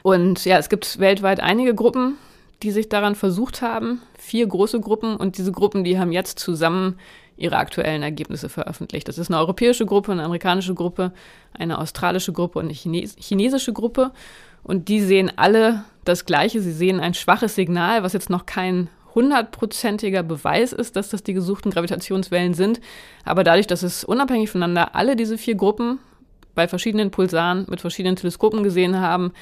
Und 0.02 0.44
ja, 0.44 0.58
es 0.58 0.68
gibt 0.68 0.98
weltweit 0.98 1.40
einige 1.40 1.74
Gruppen, 1.74 2.16
die 2.62 2.70
sich 2.70 2.88
daran 2.88 3.14
versucht 3.14 3.60
haben, 3.60 4.00
vier 4.18 4.46
große 4.46 4.80
Gruppen 4.80 5.16
und 5.16 5.36
diese 5.36 5.52
Gruppen, 5.52 5.84
die 5.84 5.98
haben 5.98 6.12
jetzt 6.12 6.38
zusammen 6.38 6.98
ihre 7.36 7.56
aktuellen 7.56 8.02
Ergebnisse 8.02 8.48
veröffentlicht. 8.48 9.08
Das 9.08 9.18
ist 9.18 9.30
eine 9.30 9.38
europäische 9.38 9.84
Gruppe, 9.84 10.12
eine 10.12 10.24
amerikanische 10.24 10.74
Gruppe, 10.74 11.12
eine 11.52 11.78
australische 11.78 12.32
Gruppe 12.32 12.58
und 12.58 12.66
eine 12.66 12.74
Chines 12.74 13.14
chinesische 13.18 13.74
Gruppe. 13.74 14.12
Und 14.62 14.88
die 14.88 15.00
sehen 15.00 15.30
alle 15.36 15.84
das 16.08 16.24
Gleiche. 16.24 16.60
Sie 16.60 16.72
sehen 16.72 17.00
ein 17.00 17.14
schwaches 17.14 17.54
Signal, 17.54 18.02
was 18.02 18.12
jetzt 18.12 18.30
noch 18.30 18.46
kein 18.46 18.88
hundertprozentiger 19.14 20.22
Beweis 20.22 20.72
ist, 20.72 20.96
dass 20.96 21.08
das 21.08 21.22
die 21.22 21.32
gesuchten 21.32 21.70
Gravitationswellen 21.70 22.54
sind. 22.54 22.80
Aber 23.24 23.44
dadurch, 23.44 23.66
dass 23.66 23.82
es 23.82 24.04
unabhängig 24.04 24.50
voneinander 24.50 24.94
alle 24.94 25.16
diese 25.16 25.38
vier 25.38 25.54
Gruppen 25.54 25.98
bei 26.54 26.68
verschiedenen 26.68 27.10
Pulsaren 27.10 27.66
mit 27.68 27.80
verschiedenen 27.80 28.16
Teleskopen 28.16 28.62
gesehen 28.62 28.98
haben, 29.00 29.32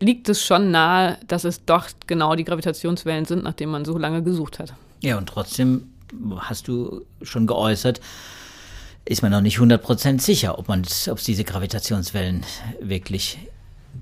liegt 0.00 0.28
es 0.28 0.44
schon 0.44 0.70
nahe, 0.70 1.18
dass 1.26 1.44
es 1.44 1.64
doch 1.64 1.88
genau 2.06 2.34
die 2.36 2.44
Gravitationswellen 2.44 3.24
sind, 3.24 3.42
nachdem 3.42 3.70
man 3.70 3.84
so 3.84 3.98
lange 3.98 4.22
gesucht 4.22 4.58
hat. 4.58 4.74
Ja, 5.00 5.18
und 5.18 5.28
trotzdem 5.28 5.92
hast 6.38 6.68
du 6.68 7.04
schon 7.22 7.46
geäußert, 7.46 8.00
ist 9.04 9.22
man 9.22 9.32
noch 9.32 9.40
nicht 9.40 9.58
100% 9.58 10.20
sicher, 10.20 10.58
ob 10.58 10.68
es 10.68 11.24
diese 11.24 11.44
Gravitationswellen 11.44 12.44
wirklich 12.80 13.38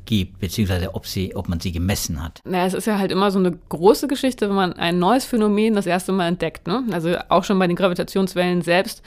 gibt, 0.06 0.40
beziehungsweise 0.40 0.94
ob, 0.94 1.06
sie, 1.06 1.34
ob 1.36 1.48
man 1.48 1.60
sie 1.60 1.72
gemessen 1.72 2.22
hat. 2.22 2.40
Naja, 2.44 2.66
es 2.66 2.74
ist 2.74 2.86
ja 2.86 2.98
halt 2.98 3.12
immer 3.12 3.30
so 3.30 3.38
eine 3.38 3.52
große 3.68 4.08
Geschichte, 4.08 4.48
wenn 4.48 4.56
man 4.56 4.72
ein 4.72 4.98
neues 4.98 5.24
Phänomen 5.24 5.74
das 5.74 5.86
erste 5.86 6.12
Mal 6.12 6.28
entdeckt. 6.28 6.66
Ne? 6.66 6.84
Also 6.92 7.16
auch 7.28 7.44
schon 7.44 7.58
bei 7.58 7.66
den 7.66 7.76
Gravitationswellen 7.76 8.62
selbst. 8.62 9.02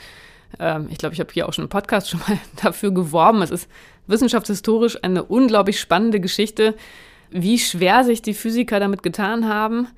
Ähm, 0.58 0.88
ich 0.90 0.98
glaube, 0.98 1.14
ich 1.14 1.20
habe 1.20 1.32
hier 1.32 1.48
auch 1.48 1.52
schon 1.52 1.64
im 1.64 1.68
Podcast 1.68 2.10
schon 2.10 2.20
mal 2.28 2.38
dafür 2.62 2.92
geworben. 2.92 3.42
Es 3.42 3.50
ist 3.50 3.68
wissenschaftshistorisch 4.06 5.02
eine 5.02 5.24
unglaublich 5.24 5.80
spannende 5.80 6.20
Geschichte, 6.20 6.74
wie 7.30 7.58
schwer 7.58 8.04
sich 8.04 8.22
die 8.22 8.34
Physiker 8.34 8.80
damit 8.80 9.02
getan 9.02 9.48
haben, 9.48 9.88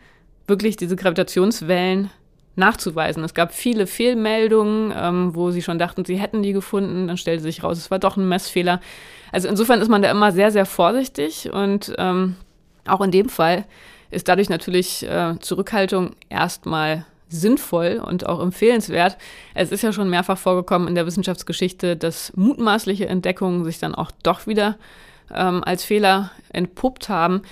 wirklich 0.47 0.77
diese 0.77 0.97
Gravitationswellen 0.97 2.11
nachzuweisen. 2.55 3.25
Es 3.25 3.35
gab 3.35 3.53
viele 3.53 3.87
Fehlmeldungen, 3.87 4.93
ähm, 4.97 5.35
wo 5.35 5.51
sie 5.51 5.63
schon 5.63 5.79
dachten, 5.79 6.05
sie 6.05 6.17
hätten 6.17 6.43
die 6.43 6.53
gefunden. 6.53 7.07
Dann 7.07 7.17
stellte 7.17 7.43
sich 7.43 7.63
raus, 7.63 7.79
es 7.79 7.91
war 7.91 7.99
doch 7.99 8.17
ein 8.17 8.29
Messfehler. 8.29 8.81
Also 9.31 9.49
insofern 9.49 9.81
ist 9.81 9.89
man 9.89 10.03
da 10.03 10.11
immer 10.11 10.33
sehr, 10.33 10.51
sehr 10.51 10.67
vorsichtig 10.67 11.51
und 11.53 11.95
ähm, 11.97 12.37
auch 12.87 13.01
in 13.01 13.11
dem 13.11 13.29
Fall 13.29 13.65
ist 14.11 14.29
dadurch 14.29 14.51
natürlich 14.51 15.09
äh, 15.09 15.39
Zurückhaltung 15.41 16.11
erstmal 16.29 17.07
sinnvoll 17.29 18.03
und 18.05 18.27
auch 18.27 18.41
empfehlenswert. 18.41 19.17
Es 19.55 19.73
ist 19.73 19.83
ja 19.83 19.93
schon 19.93 20.11
mehrfach 20.11 20.37
vorgekommen 20.37 20.87
in 20.87 20.95
der 20.95 21.07
Wissenschaftsgeschichte, 21.07 21.97
dass 21.97 22.37
mutmaßliche 22.37 23.07
Entdeckungen 23.07 23.65
sich 23.65 23.79
dann 23.79 23.95
auch 23.95 24.11
doch 24.23 24.47
wieder 24.47 24.77
ähm, 25.35 25.65
als 25.65 25.83
Fehler 25.85 26.31
entpuppt 26.53 27.09
haben. 27.09 27.43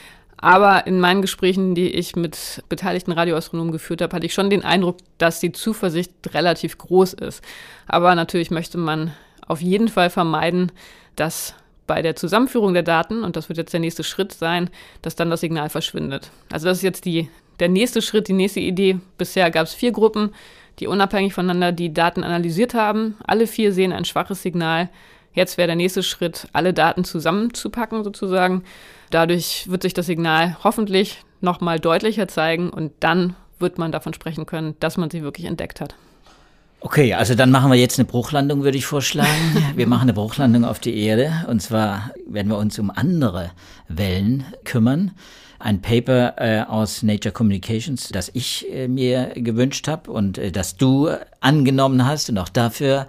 Aber 0.43 0.87
in 0.87 1.01
meinen 1.01 1.21
Gesprächen, 1.21 1.75
die 1.75 1.91
ich 1.91 2.17
mit 2.17 2.65
beteiligten 2.71 3.13
Radioastronomen 3.13 3.73
geführt 3.73 4.01
habe, 4.01 4.17
hatte 4.17 4.25
ich 4.25 4.33
schon 4.33 4.49
den 4.49 4.65
Eindruck, 4.65 4.97
dass 5.19 5.39
die 5.39 5.53
Zuversicht 5.53 6.13
relativ 6.33 6.79
groß 6.79 7.13
ist. 7.13 7.45
Aber 7.87 8.15
natürlich 8.15 8.51
möchte 8.51 8.79
man 8.79 9.13
auf 9.47 9.61
jeden 9.61 9.89
Fall 9.89 10.09
vermeiden, 10.09 10.73
dass 11.15 11.55
bei 11.87 12.01
der 12.01 12.17
Zusammenführung 12.17 12.73
der 12.73 12.85
Daten, 12.85 13.23
und 13.23 13.37
das 13.37 13.49
wird 13.49 13.59
jetzt 13.59 13.73
der 13.73 13.81
nächste 13.81 14.03
Schritt 14.03 14.33
sein, 14.33 14.71
dass 15.03 15.17
dann 15.17 15.29
das 15.29 15.41
Signal 15.41 15.69
verschwindet. 15.69 16.31
Also 16.51 16.69
das 16.69 16.79
ist 16.79 16.85
jetzt 16.85 17.05
die, 17.05 17.29
der 17.59 17.69
nächste 17.69 18.01
Schritt, 18.01 18.29
die 18.29 18.33
nächste 18.33 18.61
Idee. 18.61 18.99
Bisher 19.19 19.51
gab 19.51 19.67
es 19.67 19.75
vier 19.75 19.93
Gruppen, 19.93 20.33
die 20.79 20.87
unabhängig 20.87 21.35
voneinander 21.35 21.73
die 21.73 21.93
Daten 21.93 22.25
analysiert 22.25 22.73
haben. 22.73 23.17
Alle 23.27 23.47
vier 23.47 23.73
sehen 23.75 23.93
ein 23.93 24.07
schwaches 24.07 24.41
Signal. 24.41 24.89
Jetzt 25.35 25.59
wäre 25.59 25.67
der 25.67 25.77
nächste 25.77 26.03
Schritt, 26.03 26.49
alle 26.55 26.73
Daten 26.73 27.05
zusammenzupacken 27.05 28.05
sozusagen 28.05 28.65
Dadurch 29.11 29.69
wird 29.69 29.83
sich 29.83 29.95
das 29.95 30.07
Signal 30.07 30.57
hoffentlich 30.63 31.25
nochmal 31.41 31.81
deutlicher 31.81 32.29
zeigen 32.29 32.71
und 32.71 32.93
dann 33.01 33.35
wird 33.59 33.79
man 33.79 33.93
davon 33.93 34.15
sprechen 34.15 34.47
können, 34.47 34.75
dass 34.81 34.97
man 34.97 35.11
sie 35.11 35.23
wirklich 35.23 35.47
entdeckt 35.47 35.81
hat. 35.81 35.95
Okay, 36.83 37.13
also 37.13 37.35
dann 37.35 37.51
machen 37.51 37.71
wir 37.71 37.79
jetzt 37.79 37.99
eine 37.99 38.07
Bruchlandung, 38.07 38.63
würde 38.63 38.79
ich 38.79 38.87
vorschlagen. 38.87 39.29
Wir 39.77 39.87
machen 39.87 40.05
eine 40.05 40.15
Bruchlandung 40.15 40.65
auf 40.65 40.79
die 40.79 40.97
Erde 40.97 41.31
und 41.47 41.61
zwar 41.61 42.11
werden 42.27 42.49
wir 42.49 42.57
uns 42.57 42.79
um 42.79 42.91
andere 42.91 43.51
Wellen 43.89 44.47
kümmern 44.65 45.11
ein 45.61 45.83
Paper 45.83 46.35
äh, 46.39 46.63
aus 46.63 47.03
Nature 47.03 47.33
Communications, 47.33 48.09
das 48.09 48.31
ich 48.33 48.67
äh, 48.73 48.89
mir 48.89 49.33
gewünscht 49.35 49.89
habe 49.89 50.11
und 50.11 50.39
äh, 50.39 50.51
das 50.51 50.77
du 50.77 51.11
angenommen 51.41 52.07
hast. 52.07 52.31
Und 52.31 52.39
auch 52.39 52.49
dafür 52.49 53.07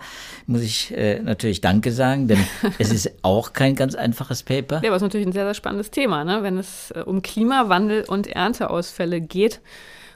muss 0.48 0.62
ich 0.62 0.96
äh, 0.96 1.22
natürlich 1.22 1.62
Danke 1.62 1.94
sagen, 1.94 2.28
denn 2.28 2.46
es 2.78 2.92
ist 2.92 3.10
auch 3.22 3.54
kein 3.54 3.76
ganz 3.76 3.96
einfaches 3.96 4.44
Paper. 4.44 4.82
Ja, 4.84 4.90
aber 4.90 4.98
es 4.98 5.02
ist 5.02 5.08
natürlich 5.08 5.28
ein 5.28 5.32
sehr, 5.34 5.46
sehr 5.46 5.54
spannendes 5.54 5.92
Thema, 5.92 6.26
ne? 6.26 6.44
wenn 6.44 6.58
es 6.58 6.92
äh, 6.92 7.00
um 7.00 7.22
Klimawandel 7.22 8.04
und 8.08 8.28
Ernteausfälle 8.28 9.22
geht. 9.22 9.62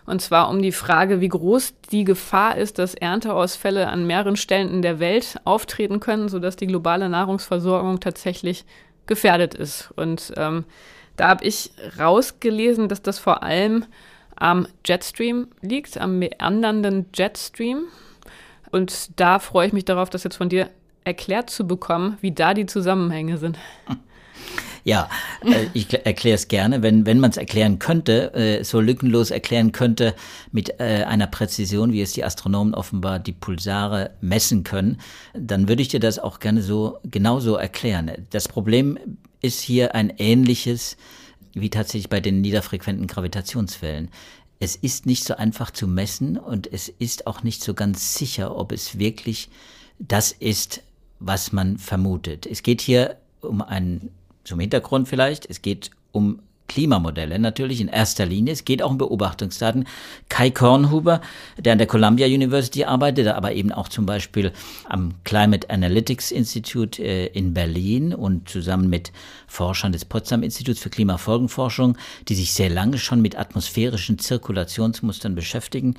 Und 0.06 0.22
zwar 0.22 0.50
um 0.50 0.62
die 0.62 0.74
Frage, 0.74 1.22
wie 1.22 1.30
groß 1.30 1.74
die 1.92 2.04
Gefahr 2.04 2.58
ist, 2.58 2.80
dass 2.80 2.96
Ernteausfälle 2.96 3.88
an 3.88 4.06
mehreren 4.06 4.36
Stellen 4.36 4.70
in 4.70 4.82
der 4.82 5.00
Welt 5.00 5.38
auftreten 5.46 6.02
können, 6.02 6.28
sodass 6.28 6.58
die 6.58 6.68
globale 6.68 7.10
Nahrungsversorgung 7.10 8.02
tatsächlich 8.02 8.66
gefährdet 9.08 9.56
ist. 9.56 9.92
Und 9.96 10.34
ähm, 10.38 10.66
da 11.16 11.30
habe 11.30 11.46
ich 11.46 11.72
rausgelesen, 12.00 12.90
dass 12.90 13.02
das 13.02 13.20
vor 13.20 13.44
allem 13.44 13.86
am 14.36 14.68
Jetstream 14.86 15.48
liegt, 15.62 15.98
am 15.98 16.20
meandernden 16.20 17.06
Jetstream. 17.14 17.84
Und 18.72 19.20
da 19.20 19.40
freue 19.40 19.68
ich 19.68 19.74
mich 19.74 19.86
darauf, 19.86 20.10
das 20.10 20.24
jetzt 20.24 20.36
von 20.38 20.50
dir 20.50 20.70
erklärt 21.04 21.50
zu 21.50 21.66
bekommen, 21.66 22.18
wie 22.22 22.32
da 22.32 22.54
die 22.54 22.66
Zusammenhänge 22.66 23.38
sind. 23.38 23.58
Ja, 24.86 25.10
äh, 25.42 25.66
ich 25.74 25.92
erkläre 26.06 26.36
es 26.36 26.48
gerne. 26.48 26.84
Wenn, 26.84 27.08
wenn 27.08 27.20
man 27.20 27.32
es 27.32 27.38
erklären 27.38 27.80
könnte, 27.80 28.34
äh, 28.36 28.64
so 28.64 28.80
lückenlos 28.80 29.32
erklären 29.32 29.72
könnte, 29.72 30.14
mit 30.52 30.80
äh, 30.80 31.04
einer 31.08 31.26
Präzision, 31.26 31.92
wie 31.92 32.04
es 32.04 32.14
die 32.14 32.24
Astronomen 32.24 32.76
offenbar 32.76 33.18
die 33.18 33.32
Pulsare 33.32 34.12
messen 34.22 34.64
können, 34.64 35.00
dann 35.34 35.68
würde 35.68 35.82
ich 35.82 35.88
dir 35.88 36.00
das 36.00 36.20
auch 36.20 36.40
gerne 36.40 36.62
so 36.62 37.00
genauso 37.04 37.56
erklären. 37.56 38.12
Das 38.30 38.48
Problem 38.48 39.00
ist 39.46 39.62
hier 39.62 39.96
ein 39.96 40.14
ähnliches 40.18 40.98
wie 41.54 41.70
tatsächlich 41.70 42.10
bei 42.10 42.20
den 42.20 42.42
niederfrequenten 42.42 43.08
Gravitationswellen. 43.08 44.10
Es 44.60 44.76
ist 44.76 45.06
nicht 45.06 45.24
so 45.24 45.36
einfach 45.36 45.72
zu 45.72 45.88
messen 45.88 46.38
und 46.38 46.72
es 46.72 46.90
ist 46.90 47.28
auch 47.28 47.44
nicht 47.44 47.64
so 47.64 47.74
ganz 47.74 48.16
sicher, 48.16 48.56
ob 48.56 48.72
es 48.72 49.00
wirklich 49.00 49.50
das 49.98 50.32
ist, 50.34 50.84
was 51.20 51.52
man 51.54 51.78
vermutet. 51.78 52.46
Es 52.46 52.62
geht 52.62 52.82
hier 52.82 53.18
um 53.42 53.62
einen, 53.62 54.12
zum 54.44 54.60
Hintergrund 54.60 55.08
vielleicht, 55.08 55.50
es 55.50 55.62
geht 55.62 55.92
um 56.12 56.42
Klimamodelle 56.68 57.40
natürlich 57.40 57.82
in 57.82 57.88
erster 57.88 58.26
Linie. 58.26 58.54
Es 58.54 58.66
geht 58.66 58.82
auch 58.82 58.92
um 58.92 58.98
Beobachtungsdaten. 58.98 59.86
Kai 60.30 60.50
Kornhuber, 60.50 61.22
der 61.58 61.74
an 61.74 61.78
der 61.78 61.88
Columbia 61.88 62.28
University 62.28 62.84
arbeitet, 62.84 63.28
aber 63.28 63.54
eben 63.54 63.72
auch 63.72 63.88
zum 63.88 64.06
Beispiel 64.06 64.52
am 64.90 65.14
Climate 65.24 65.70
Analytics 65.70 66.32
Institute 66.32 67.02
äh, 67.02 67.28
in 67.28 67.54
Berlin 67.54 68.14
und 68.14 68.50
zusammen 68.50 68.90
mit 68.90 69.12
Forschern 69.48 69.92
des 69.92 70.06
Potsdam 70.06 70.44
Instituts 70.44 70.80
für 70.80 70.90
Klimafolgenforschung, 70.90 71.98
die 72.28 72.36
sich 72.36 72.54
sehr 72.54 72.70
lange 72.70 72.98
schon 72.98 73.22
mit 73.22 73.38
atmosphärischen 73.38 74.20
Zirkulationsmustern 74.20 75.36
beschäftigen, 75.36 75.96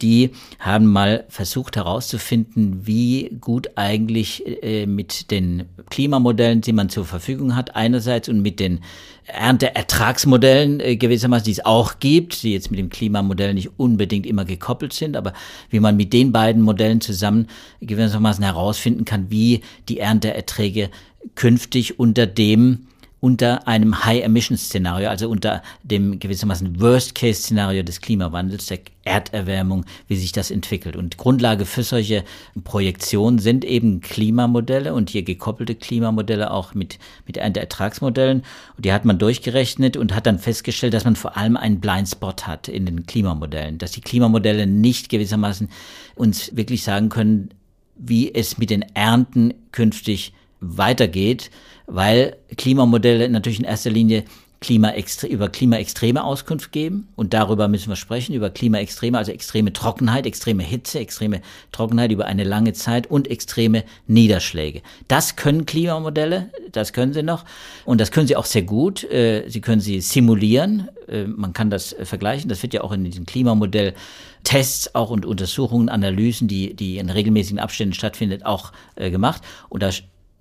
die 0.00 0.30
haben 0.58 0.86
mal 0.86 1.24
versucht 1.28 1.76
herauszufinden, 1.76 2.86
wie 2.86 3.36
gut 3.40 3.70
eigentlich 3.76 4.44
äh, 4.62 4.86
mit 4.86 5.30
den 5.30 5.64
Klimamodellen, 5.90 6.60
die 6.60 6.72
man 6.72 6.88
zur 6.88 7.04
Verfügung 7.04 7.56
hat, 7.56 7.76
einerseits 7.76 8.28
und 8.28 8.40
mit 8.40 8.60
den 8.60 8.80
Ernteertragsmodellen 9.26 10.80
äh, 10.80 10.96
gewissermaßen, 10.96 11.44
die 11.44 11.52
es 11.52 11.64
auch 11.64 11.98
gibt, 11.98 12.42
die 12.42 12.52
jetzt 12.52 12.70
mit 12.70 12.78
dem 12.78 12.90
Klimamodell 12.90 13.54
nicht 13.54 13.70
unbedingt 13.76 14.26
immer 14.26 14.44
gekoppelt 14.44 14.92
sind, 14.92 15.16
aber 15.16 15.32
wie 15.70 15.80
man 15.80 15.96
mit 15.96 16.12
den 16.12 16.32
beiden 16.32 16.62
Modellen 16.62 17.00
zusammen 17.00 17.48
gewissermaßen 17.80 18.44
herausfinden 18.44 19.04
kann, 19.04 19.30
wie 19.30 19.62
die 19.88 19.98
Ernteerträge 19.98 20.90
künftig 21.34 21.98
unter 21.98 22.26
dem 22.26 22.86
unter 23.26 23.66
einem 23.66 24.04
High-Emission-Szenario, 24.04 25.08
also 25.08 25.28
unter 25.28 25.60
dem 25.82 26.20
gewissermaßen 26.20 26.80
Worst-Case-Szenario 26.80 27.82
des 27.82 28.00
Klimawandels, 28.00 28.66
der 28.66 28.78
Erderwärmung, 29.02 29.84
wie 30.06 30.14
sich 30.14 30.30
das 30.30 30.52
entwickelt. 30.52 30.94
Und 30.94 31.16
Grundlage 31.16 31.64
für 31.64 31.82
solche 31.82 32.22
Projektionen 32.62 33.40
sind 33.40 33.64
eben 33.64 34.00
Klimamodelle 34.00 34.94
und 34.94 35.10
hier 35.10 35.24
gekoppelte 35.24 35.74
Klimamodelle 35.74 36.52
auch 36.52 36.74
mit, 36.74 37.00
mit 37.26 37.36
Ernteertragsmodellen. 37.36 38.44
Und 38.76 38.84
die 38.84 38.92
hat 38.92 39.04
man 39.04 39.18
durchgerechnet 39.18 39.96
und 39.96 40.14
hat 40.14 40.26
dann 40.26 40.38
festgestellt, 40.38 40.94
dass 40.94 41.04
man 41.04 41.16
vor 41.16 41.36
allem 41.36 41.56
einen 41.56 41.80
Blindspot 41.80 42.46
hat 42.46 42.68
in 42.68 42.86
den 42.86 43.06
Klimamodellen, 43.06 43.78
dass 43.78 43.90
die 43.90 44.02
Klimamodelle 44.02 44.68
nicht 44.68 45.08
gewissermaßen 45.08 45.68
uns 46.14 46.54
wirklich 46.54 46.84
sagen 46.84 47.08
können, 47.08 47.48
wie 47.96 48.32
es 48.32 48.56
mit 48.56 48.70
den 48.70 48.82
Ernten 48.94 49.52
künftig 49.72 50.32
weitergeht, 50.60 51.50
weil 51.86 52.36
Klimamodelle 52.56 53.28
natürlich 53.28 53.58
in 53.58 53.64
erster 53.64 53.90
Linie 53.90 54.24
Klimaextre 54.60 55.26
über 55.26 55.48
Klimaextreme 55.48 56.24
Auskunft 56.24 56.72
geben. 56.72 57.08
Und 57.14 57.34
darüber 57.34 57.68
müssen 57.68 57.88
wir 57.88 57.96
sprechen, 57.96 58.34
über 58.34 58.50
Klimaextreme, 58.50 59.18
also 59.18 59.30
extreme 59.30 59.72
Trockenheit, 59.72 60.26
extreme 60.26 60.62
Hitze, 60.62 60.98
extreme 60.98 61.42
Trockenheit 61.72 62.10
über 62.10 62.24
eine 62.24 62.44
lange 62.44 62.72
Zeit 62.72 63.06
und 63.06 63.28
extreme 63.28 63.84
Niederschläge. 64.06 64.82
Das 65.08 65.36
können 65.36 65.66
Klimamodelle, 65.66 66.50
das 66.72 66.92
können 66.92 67.12
sie 67.12 67.22
noch. 67.22 67.44
Und 67.84 68.00
das 68.00 68.10
können 68.10 68.26
sie 68.26 68.36
auch 68.36 68.46
sehr 68.46 68.62
gut. 68.62 69.04
Äh, 69.04 69.48
sie 69.48 69.60
können 69.60 69.80
sie 69.80 70.00
simulieren, 70.00 70.88
äh, 71.06 71.24
man 71.24 71.52
kann 71.52 71.70
das 71.70 71.94
vergleichen, 72.02 72.48
das 72.48 72.62
wird 72.62 72.74
ja 72.74 72.80
auch 72.80 72.92
in 72.92 73.04
diesem 73.04 73.26
Klimamodell 73.26 73.94
Tests 74.42 74.94
auch 74.94 75.10
und 75.10 75.26
Untersuchungen, 75.26 75.88
Analysen, 75.88 76.48
die, 76.48 76.74
die 76.74 76.98
in 76.98 77.10
regelmäßigen 77.10 77.58
Abständen 77.58 77.94
stattfindet, 77.94 78.46
auch 78.46 78.72
äh, 78.94 79.10
gemacht. 79.10 79.42
Und 79.68 79.82
da 79.82 79.90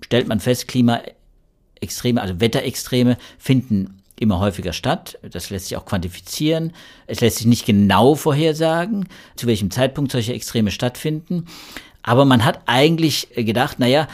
stellt 0.02 0.28
man 0.28 0.40
fest, 0.40 0.68
Klimaextreme, 0.68 2.22
also 2.22 2.40
Wetterextreme 2.40 3.18
finden 3.38 4.02
immer 4.20 4.40
häufiger 4.40 4.74
statt. 4.74 5.18
Das 5.30 5.50
lässt 5.50 5.68
sich 5.68 5.78
auch 5.78 5.86
quantifizieren. 5.86 6.74
Es 7.08 7.22
lässt 7.22 7.38
sich 7.38 7.48
nicht 7.48 7.66
genau 7.66 8.16
vorhersagen, 8.16 9.08
zu 9.36 9.48
welchem 9.48 9.72
Zeitpunkt 9.72 10.12
solche 10.12 10.34
Extreme 10.34 10.72
stattfinden. 10.72 11.46
Aber 12.04 12.26
man 12.26 12.46
hat 12.46 12.62
eigentlich 12.66 13.30
gedacht, 13.36 13.80
naja, 13.80 14.08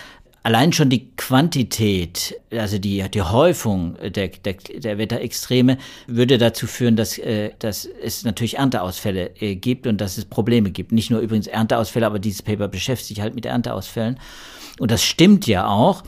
allein 0.43 0.73
schon 0.73 0.89
die 0.89 1.11
Quantität, 1.17 2.35
also 2.51 2.79
die, 2.79 3.03
die 3.11 3.21
Häufung 3.21 3.95
der, 4.01 4.29
der, 4.29 4.53
der 4.53 4.97
Wetterextreme 4.97 5.77
würde 6.07 6.37
dazu 6.37 6.67
führen, 6.67 6.95
dass, 6.95 7.17
äh, 7.19 7.51
dass 7.59 7.85
es 7.85 8.23
natürlich 8.23 8.57
Ernteausfälle 8.57 9.31
äh, 9.39 9.55
gibt 9.55 9.85
und 9.85 9.99
dass 10.01 10.17
es 10.17 10.25
Probleme 10.25 10.71
gibt. 10.71 10.91
Nicht 10.91 11.11
nur 11.11 11.19
übrigens 11.19 11.47
Ernteausfälle, 11.47 12.05
aber 12.05 12.19
dieses 12.19 12.41
Paper 12.41 12.67
beschäftigt 12.67 13.09
sich 13.09 13.21
halt 13.21 13.35
mit 13.35 13.45
Ernteausfällen. 13.45 14.19
Und 14.81 14.89
das 14.89 15.03
stimmt 15.03 15.45
ja 15.45 15.67
auch. 15.67 16.03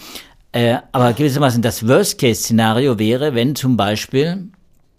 Äh, 0.51 0.77
aber 0.91 1.13
gewissermaßen 1.13 1.61
das 1.61 1.87
Worst-Case-Szenario 1.87 2.97
wäre, 2.97 3.35
wenn 3.35 3.55
zum 3.55 3.77
Beispiel 3.77 4.47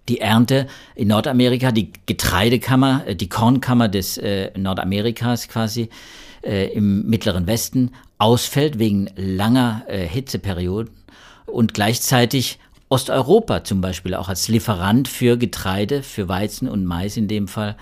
die 0.08 0.20
Ernte 0.20 0.68
in 0.94 1.08
Nordamerika, 1.08 1.72
die 1.72 1.90
Getreidekammer, 2.06 3.02
äh, 3.04 3.16
die 3.16 3.28
Kornkammer 3.28 3.88
des 3.88 4.16
äh, 4.16 4.56
Nordamerikas 4.56 5.48
quasi 5.48 5.88
äh, 6.44 6.68
im 6.68 7.08
mittleren 7.08 7.48
Westen 7.48 7.90
ausfällt 8.18 8.78
wegen 8.78 9.10
langer 9.16 9.82
äh, 9.88 10.06
Hitzeperioden 10.06 10.94
und 11.46 11.74
gleichzeitig 11.74 12.60
Osteuropa 12.90 13.64
zum 13.64 13.80
Beispiel 13.80 14.14
auch 14.14 14.28
als 14.28 14.46
Lieferant 14.46 15.08
für 15.08 15.36
Getreide, 15.36 16.04
für 16.04 16.28
Weizen 16.28 16.68
und 16.68 16.84
Mais 16.84 17.16
in 17.16 17.26
dem 17.26 17.48
Fall 17.48 17.76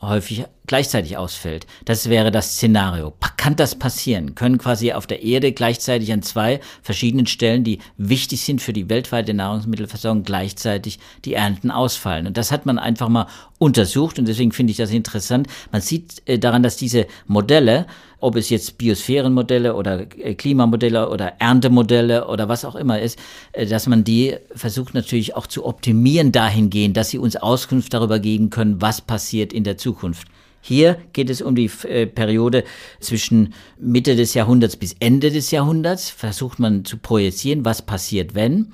häufig 0.00 0.44
gleichzeitig 0.66 1.16
ausfällt. 1.16 1.66
Das 1.84 2.08
wäre 2.08 2.30
das 2.30 2.52
Szenario. 2.54 3.12
Kann 3.36 3.56
das 3.56 3.74
passieren? 3.74 4.34
Können 4.34 4.58
quasi 4.58 4.92
auf 4.92 5.06
der 5.06 5.22
Erde 5.22 5.52
gleichzeitig 5.52 6.12
an 6.12 6.22
zwei 6.22 6.60
verschiedenen 6.82 7.26
Stellen, 7.26 7.64
die 7.64 7.80
wichtig 7.96 8.42
sind 8.42 8.62
für 8.62 8.72
die 8.72 8.88
weltweite 8.88 9.34
Nahrungsmittelversorgung, 9.34 10.22
gleichzeitig 10.22 10.98
die 11.24 11.34
Ernten 11.34 11.70
ausfallen? 11.70 12.26
Und 12.26 12.36
das 12.36 12.52
hat 12.52 12.66
man 12.66 12.78
einfach 12.78 13.08
mal 13.08 13.26
untersucht 13.58 14.18
und 14.18 14.28
deswegen 14.28 14.52
finde 14.52 14.70
ich 14.70 14.76
das 14.76 14.90
interessant. 14.90 15.48
Man 15.72 15.82
sieht 15.82 16.22
äh, 16.26 16.38
daran, 16.38 16.62
dass 16.62 16.76
diese 16.76 17.06
Modelle 17.26 17.86
ob 18.20 18.36
es 18.36 18.50
jetzt 18.50 18.78
Biosphärenmodelle 18.78 19.74
oder 19.74 20.06
äh, 20.18 20.34
Klimamodelle 20.34 21.08
oder 21.08 21.34
Erntemodelle 21.38 22.28
oder 22.28 22.48
was 22.48 22.64
auch 22.64 22.76
immer 22.76 23.00
ist, 23.00 23.18
äh, 23.52 23.66
dass 23.66 23.86
man 23.86 24.04
die 24.04 24.36
versucht 24.54 24.94
natürlich 24.94 25.34
auch 25.34 25.46
zu 25.46 25.66
optimieren 25.66 26.32
dahingehend, 26.32 26.96
dass 26.96 27.10
sie 27.10 27.18
uns 27.18 27.36
Auskunft 27.36 27.92
darüber 27.94 28.18
geben 28.18 28.50
können, 28.50 28.80
was 28.80 29.00
passiert 29.00 29.52
in 29.52 29.64
der 29.64 29.78
Zukunft. 29.78 30.28
Hier 30.60 30.98
geht 31.14 31.30
es 31.30 31.40
um 31.40 31.54
die 31.54 31.70
äh, 31.88 32.06
Periode 32.06 32.64
zwischen 33.00 33.54
Mitte 33.78 34.14
des 34.14 34.34
Jahrhunderts 34.34 34.76
bis 34.76 34.94
Ende 35.00 35.30
des 35.30 35.50
Jahrhunderts. 35.50 36.10
Versucht 36.10 36.58
man 36.58 36.84
zu 36.84 36.98
projizieren, 36.98 37.64
was 37.64 37.82
passiert, 37.82 38.34
wenn. 38.34 38.72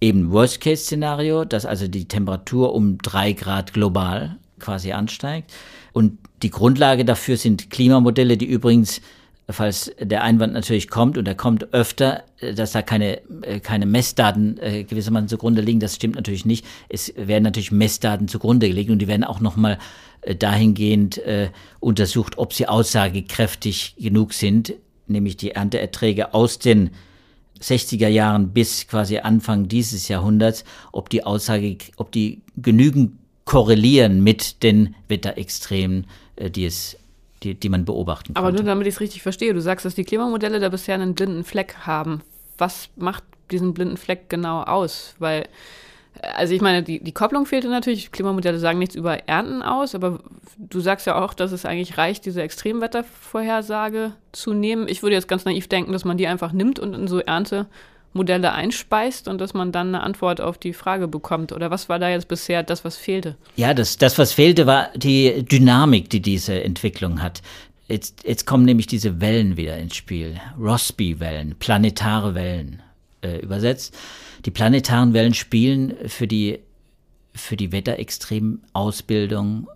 Eben 0.00 0.32
Worst-Case-Szenario, 0.32 1.44
dass 1.44 1.66
also 1.66 1.86
die 1.86 2.08
Temperatur 2.08 2.74
um 2.74 2.98
drei 2.98 3.32
Grad 3.32 3.72
global 3.72 4.38
quasi 4.60 4.92
ansteigt. 4.92 5.52
Und 5.92 6.18
die 6.42 6.50
Grundlage 6.50 7.04
dafür 7.04 7.36
sind 7.36 7.70
Klimamodelle, 7.70 8.36
die 8.36 8.46
übrigens, 8.46 9.00
falls 9.48 9.92
der 10.00 10.22
Einwand 10.22 10.52
natürlich 10.52 10.88
kommt, 10.88 11.18
und 11.18 11.26
er 11.26 11.34
kommt 11.34 11.74
öfter, 11.74 12.22
dass 12.54 12.72
da 12.72 12.82
keine, 12.82 13.20
äh, 13.42 13.60
keine 13.60 13.86
Messdaten 13.86 14.58
äh, 14.58 14.84
gewissermaßen 14.84 15.28
zugrunde 15.28 15.62
liegen, 15.62 15.80
das 15.80 15.96
stimmt 15.96 16.16
natürlich 16.16 16.46
nicht. 16.46 16.64
Es 16.88 17.12
werden 17.16 17.44
natürlich 17.44 17.72
Messdaten 17.72 18.28
zugrunde 18.28 18.68
gelegt 18.68 18.90
und 18.90 19.00
die 19.00 19.08
werden 19.08 19.24
auch 19.24 19.40
nochmal 19.40 19.78
äh, 20.22 20.36
dahingehend 20.36 21.18
äh, 21.18 21.50
untersucht, 21.80 22.38
ob 22.38 22.52
sie 22.52 22.68
aussagekräftig 22.68 23.96
genug 23.98 24.32
sind, 24.32 24.74
nämlich 25.06 25.36
die 25.36 25.52
Ernteerträge 25.52 26.34
aus 26.34 26.58
den 26.58 26.90
60er 27.60 28.08
Jahren 28.08 28.52
bis 28.52 28.86
quasi 28.86 29.18
Anfang 29.18 29.68
dieses 29.68 30.08
Jahrhunderts, 30.08 30.64
ob 30.92 31.10
die 31.10 31.24
Aussage, 31.24 31.76
ob 31.96 32.12
die 32.12 32.42
genügend 32.56 33.19
korrelieren 33.50 34.22
mit 34.22 34.62
den 34.62 34.94
Wetterextremen, 35.08 36.06
äh, 36.36 36.50
die 36.50 36.66
es 36.66 36.96
die, 37.42 37.56
die 37.56 37.68
man 37.68 37.84
beobachten 37.84 38.34
kann. 38.34 38.44
Aber 38.44 38.52
nur 38.52 38.62
damit 38.62 38.86
ich 38.86 38.94
es 38.94 39.00
richtig 39.00 39.22
verstehe, 39.22 39.52
du 39.52 39.60
sagst, 39.60 39.84
dass 39.84 39.96
die 39.96 40.04
Klimamodelle 40.04 40.60
da 40.60 40.68
bisher 40.68 40.94
einen 40.94 41.16
blinden 41.16 41.42
Fleck 41.42 41.78
haben. 41.80 42.20
Was 42.58 42.90
macht 42.94 43.24
diesen 43.50 43.74
blinden 43.74 43.96
Fleck 43.96 44.28
genau 44.28 44.62
aus? 44.62 45.16
Weil, 45.18 45.48
also 46.22 46.54
ich 46.54 46.60
meine, 46.60 46.84
die, 46.84 47.02
die 47.02 47.12
Kopplung 47.12 47.44
fehlte 47.44 47.68
natürlich. 47.68 48.12
Klimamodelle 48.12 48.60
sagen 48.60 48.78
nichts 48.78 48.94
über 48.94 49.26
Ernten 49.28 49.62
aus, 49.62 49.96
aber 49.96 50.20
du 50.56 50.78
sagst 50.78 51.08
ja 51.08 51.20
auch, 51.20 51.34
dass 51.34 51.50
es 51.50 51.64
eigentlich 51.64 51.98
reicht, 51.98 52.26
diese 52.26 52.42
Extremwettervorhersage 52.42 54.12
zu 54.30 54.52
nehmen. 54.52 54.86
Ich 54.86 55.02
würde 55.02 55.16
jetzt 55.16 55.26
ganz 55.26 55.44
naiv 55.44 55.66
denken, 55.66 55.90
dass 55.90 56.04
man 56.04 56.18
die 56.18 56.28
einfach 56.28 56.52
nimmt 56.52 56.78
und 56.78 56.94
in 56.94 57.08
so 57.08 57.18
Ernte 57.18 57.66
Modelle 58.12 58.52
einspeist 58.52 59.28
und 59.28 59.40
dass 59.40 59.54
man 59.54 59.72
dann 59.72 59.88
eine 59.88 60.02
Antwort 60.02 60.40
auf 60.40 60.58
die 60.58 60.72
Frage 60.72 61.06
bekommt? 61.08 61.52
Oder 61.52 61.70
was 61.70 61.88
war 61.88 61.98
da 61.98 62.08
jetzt 62.08 62.28
bisher 62.28 62.62
das, 62.62 62.84
was 62.84 62.96
fehlte? 62.96 63.36
Ja, 63.56 63.74
das, 63.74 63.98
das 63.98 64.18
was 64.18 64.32
fehlte, 64.32 64.66
war 64.66 64.88
die 64.96 65.44
Dynamik, 65.44 66.10
die 66.10 66.20
diese 66.20 66.62
Entwicklung 66.62 67.22
hat. 67.22 67.42
Jetzt, 67.88 68.24
jetzt 68.26 68.46
kommen 68.46 68.64
nämlich 68.64 68.86
diese 68.86 69.20
Wellen 69.20 69.56
wieder 69.56 69.76
ins 69.78 69.96
Spiel. 69.96 70.40
Rossby-Wellen, 70.58 71.56
planetare 71.58 72.34
Wellen 72.34 72.82
äh, 73.22 73.38
übersetzt. 73.38 73.96
Die 74.44 74.50
planetaren 74.50 75.12
Wellen 75.12 75.34
spielen 75.34 75.94
für 76.06 76.26
die, 76.26 76.60
für 77.34 77.56
die 77.56 77.72
Wetterextremausbildung 77.72 79.68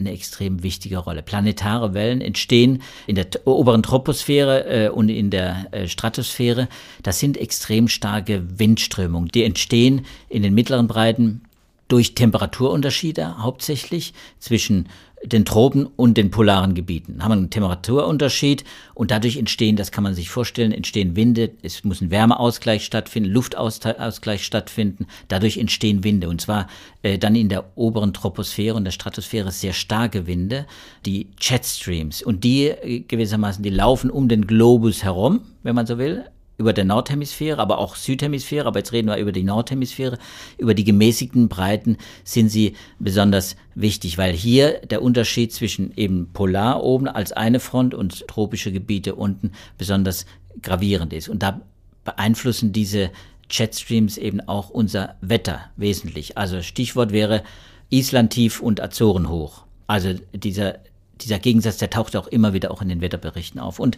eine 0.00 0.12
extrem 0.12 0.62
wichtige 0.62 0.98
Rolle. 0.98 1.22
Planetare 1.22 1.94
Wellen 1.94 2.20
entstehen 2.20 2.82
in 3.06 3.14
der 3.14 3.26
oberen 3.44 3.82
Troposphäre 3.82 4.86
äh, 4.86 4.88
und 4.88 5.08
in 5.08 5.30
der 5.30 5.66
äh, 5.70 5.86
Stratosphäre. 5.86 6.68
Das 7.02 7.18
sind 7.18 7.36
extrem 7.36 7.88
starke 7.88 8.58
Windströmungen. 8.58 9.28
Die 9.28 9.44
entstehen 9.44 10.06
in 10.28 10.42
den 10.42 10.54
mittleren 10.54 10.88
Breiten 10.88 11.42
durch 11.88 12.14
Temperaturunterschiede 12.14 13.42
hauptsächlich 13.42 14.14
zwischen 14.38 14.88
den 15.22 15.44
Tropen 15.44 15.86
und 15.96 16.16
den 16.16 16.30
polaren 16.30 16.74
Gebieten. 16.74 17.22
Haben 17.22 17.32
einen 17.32 17.50
Temperaturunterschied 17.50 18.64
und 18.94 19.10
dadurch 19.10 19.36
entstehen, 19.36 19.76
das 19.76 19.92
kann 19.92 20.04
man 20.04 20.14
sich 20.14 20.30
vorstellen, 20.30 20.72
entstehen 20.72 21.14
Winde, 21.14 21.50
es 21.62 21.84
muss 21.84 22.00
ein 22.00 22.10
Wärmeausgleich 22.10 22.84
stattfinden, 22.84 23.30
Luftausgleich 23.30 24.44
stattfinden, 24.44 25.06
dadurch 25.28 25.58
entstehen 25.58 26.04
Winde 26.04 26.28
und 26.28 26.40
zwar 26.40 26.68
äh, 27.02 27.18
dann 27.18 27.34
in 27.34 27.50
der 27.50 27.76
oberen 27.76 28.14
Troposphäre 28.14 28.74
und 28.74 28.84
der 28.84 28.92
Stratosphäre 28.92 29.50
sehr 29.52 29.74
starke 29.74 30.26
Winde, 30.26 30.66
die 31.04 31.28
Jetstreams 31.38 32.22
und 32.22 32.42
die 32.44 32.68
äh, 32.68 33.00
gewissermaßen, 33.00 33.62
die 33.62 33.70
laufen 33.70 34.10
um 34.10 34.28
den 34.28 34.46
Globus 34.46 35.04
herum, 35.04 35.40
wenn 35.62 35.74
man 35.74 35.86
so 35.86 35.98
will, 35.98 36.24
über 36.60 36.74
der 36.74 36.84
Nordhemisphäre, 36.84 37.58
aber 37.58 37.78
auch 37.78 37.96
Südhemisphäre, 37.96 38.66
aber 38.66 38.80
jetzt 38.80 38.92
reden 38.92 39.08
wir 39.08 39.16
über 39.16 39.32
die 39.32 39.42
Nordhemisphäre, 39.42 40.18
über 40.58 40.74
die 40.74 40.84
gemäßigten 40.84 41.48
Breiten 41.48 41.96
sind 42.22 42.50
sie 42.50 42.76
besonders 42.98 43.56
wichtig, 43.74 44.18
weil 44.18 44.34
hier 44.34 44.80
der 44.80 45.00
Unterschied 45.00 45.54
zwischen 45.54 45.92
eben 45.96 46.32
Polar 46.34 46.84
oben 46.84 47.08
als 47.08 47.32
eine 47.32 47.60
Front 47.60 47.94
und 47.94 48.28
tropische 48.28 48.72
Gebiete 48.72 49.14
unten 49.14 49.52
besonders 49.78 50.26
gravierend 50.60 51.14
ist. 51.14 51.30
Und 51.30 51.42
da 51.42 51.62
beeinflussen 52.04 52.72
diese 52.72 53.10
Jetstreams 53.50 54.18
eben 54.18 54.40
auch 54.42 54.68
unser 54.68 55.16
Wetter 55.22 55.60
wesentlich. 55.76 56.36
Also 56.36 56.60
Stichwort 56.60 57.10
wäre 57.10 57.42
Island 57.88 58.34
tief 58.34 58.60
und 58.60 58.82
Azoren 58.82 59.30
hoch. 59.30 59.64
Also 59.86 60.12
dieser 60.34 60.78
dieser 61.22 61.38
Gegensatz, 61.38 61.78
der 61.78 61.90
taucht 61.90 62.16
auch 62.16 62.26
immer 62.26 62.52
wieder 62.52 62.70
auch 62.70 62.82
in 62.82 62.88
den 62.88 63.00
Wetterberichten 63.00 63.60
auf. 63.60 63.78
Und, 63.78 63.96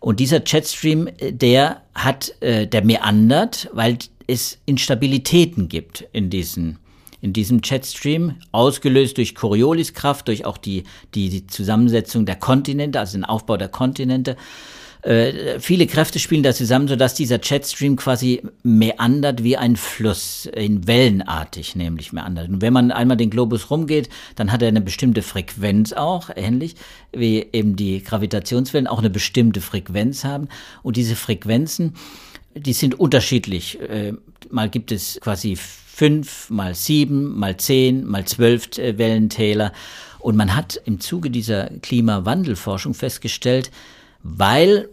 und 0.00 0.20
dieser 0.20 0.42
Jetstream, 0.44 1.08
äh, 1.18 1.32
der 1.32 1.82
hat, 1.94 2.34
äh, 2.40 2.66
der 2.66 2.84
meandert, 2.84 3.68
weil 3.72 3.98
es 4.26 4.58
Instabilitäten 4.66 5.68
gibt 5.68 6.06
in 6.12 6.30
diesen 6.30 6.78
in 7.20 7.32
diesem 7.32 7.62
Jetstream, 7.64 8.34
ausgelöst 8.52 9.16
durch 9.16 9.34
Corioliskraft, 9.34 10.28
durch 10.28 10.44
auch 10.44 10.58
die, 10.58 10.84
die, 11.14 11.30
die 11.30 11.46
Zusammensetzung 11.46 12.26
der 12.26 12.36
Kontinente, 12.36 13.00
also 13.00 13.16
den 13.16 13.24
Aufbau 13.24 13.56
der 13.56 13.70
Kontinente. 13.70 14.36
Äh, 15.04 15.60
viele 15.60 15.86
Kräfte 15.86 16.18
spielen 16.18 16.42
da 16.42 16.54
zusammen, 16.54 16.88
sodass 16.88 17.12
dieser 17.12 17.38
Jetstream 17.42 17.96
quasi 17.96 18.42
meandert 18.62 19.42
wie 19.42 19.56
ein 19.58 19.76
Fluss, 19.76 20.46
in 20.46 20.86
wellenartig 20.86 21.76
nämlich 21.76 22.14
meandert. 22.14 22.48
Und 22.48 22.62
wenn 22.62 22.72
man 22.72 22.90
einmal 22.90 23.18
den 23.18 23.28
Globus 23.28 23.70
rumgeht, 23.70 24.08
dann 24.34 24.50
hat 24.50 24.62
er 24.62 24.68
eine 24.68 24.80
bestimmte 24.80 25.20
Frequenz 25.20 25.92
auch, 25.92 26.30
ähnlich 26.34 26.74
wie 27.12 27.46
eben 27.52 27.76
die 27.76 28.02
Gravitationswellen 28.02 28.86
auch 28.86 28.98
eine 28.98 29.10
bestimmte 29.10 29.60
Frequenz 29.60 30.24
haben. 30.24 30.48
Und 30.82 30.96
diese 30.96 31.16
Frequenzen, 31.16 31.94
die 32.54 32.72
sind 32.72 32.98
unterschiedlich. 32.98 33.78
Äh, 33.80 34.14
mal 34.50 34.70
gibt 34.70 34.90
es 34.90 35.18
quasi 35.20 35.56
fünf, 35.56 36.48
mal 36.48 36.74
sieben, 36.74 37.38
mal 37.38 37.58
zehn, 37.58 38.06
mal 38.06 38.24
zwölf 38.24 38.78
äh, 38.78 38.96
Wellentäler. 38.96 39.74
Und 40.18 40.36
man 40.36 40.56
hat 40.56 40.80
im 40.86 40.98
Zuge 40.98 41.28
dieser 41.28 41.68
Klimawandelforschung 41.82 42.94
festgestellt, 42.94 43.70
weil 44.22 44.88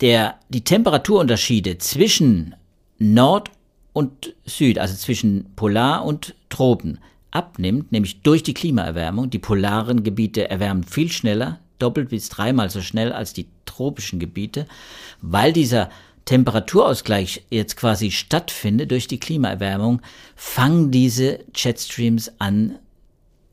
der, 0.00 0.36
die 0.48 0.64
Temperaturunterschiede 0.64 1.78
zwischen 1.78 2.54
Nord 2.98 3.50
und 3.92 4.34
Süd, 4.44 4.78
also 4.78 4.94
zwischen 4.94 5.46
Polar 5.56 6.04
und 6.04 6.34
Tropen, 6.48 6.98
abnimmt, 7.30 7.92
nämlich 7.92 8.22
durch 8.22 8.42
die 8.42 8.54
Klimaerwärmung. 8.54 9.30
Die 9.30 9.38
polaren 9.38 10.04
Gebiete 10.04 10.48
erwärmen 10.50 10.84
viel 10.84 11.10
schneller, 11.10 11.60
doppelt 11.78 12.10
bis 12.10 12.28
dreimal 12.28 12.70
so 12.70 12.80
schnell 12.80 13.12
als 13.12 13.32
die 13.32 13.48
tropischen 13.64 14.20
Gebiete, 14.20 14.66
weil 15.20 15.52
dieser 15.52 15.90
Temperaturausgleich 16.24 17.44
jetzt 17.50 17.76
quasi 17.76 18.10
stattfindet 18.10 18.90
durch 18.90 19.06
die 19.08 19.20
Klimaerwärmung, 19.20 20.00
fangen 20.36 20.90
diese 20.90 21.40
Jetstreams 21.54 22.32
an, 22.38 22.78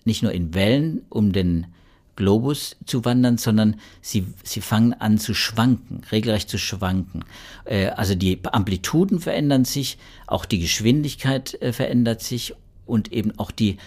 nicht 0.06 0.24
nur 0.24 0.32
in 0.32 0.54
Wellen 0.54 1.02
um 1.10 1.34
den 1.34 1.68
Globus 2.16 2.76
zu 2.86 3.06
wandern, 3.06 3.38
sondern 3.38 3.76
sie, 4.02 4.26
sie 4.44 4.62
fangen 4.62 4.94
an 4.94 5.18
zu 5.18 5.34
schwanken, 5.34 6.02
regelrecht 6.12 6.50
zu 6.50 6.58
schwanken. 6.58 7.24
Äh, 7.66 7.88
also 7.88 8.16
die 8.16 8.40
Amplituden 8.44 9.20
verändern 9.20 9.66
sich, 9.66 9.98
auch 10.28 10.46
die 10.46 10.60
Geschwindigkeit 10.60 11.62
äh, 11.62 11.74
verändert 11.74 12.22
sich 12.22 12.54
und 12.86 13.12
eben 13.12 13.38
auch 13.40 13.52
die 13.52 13.78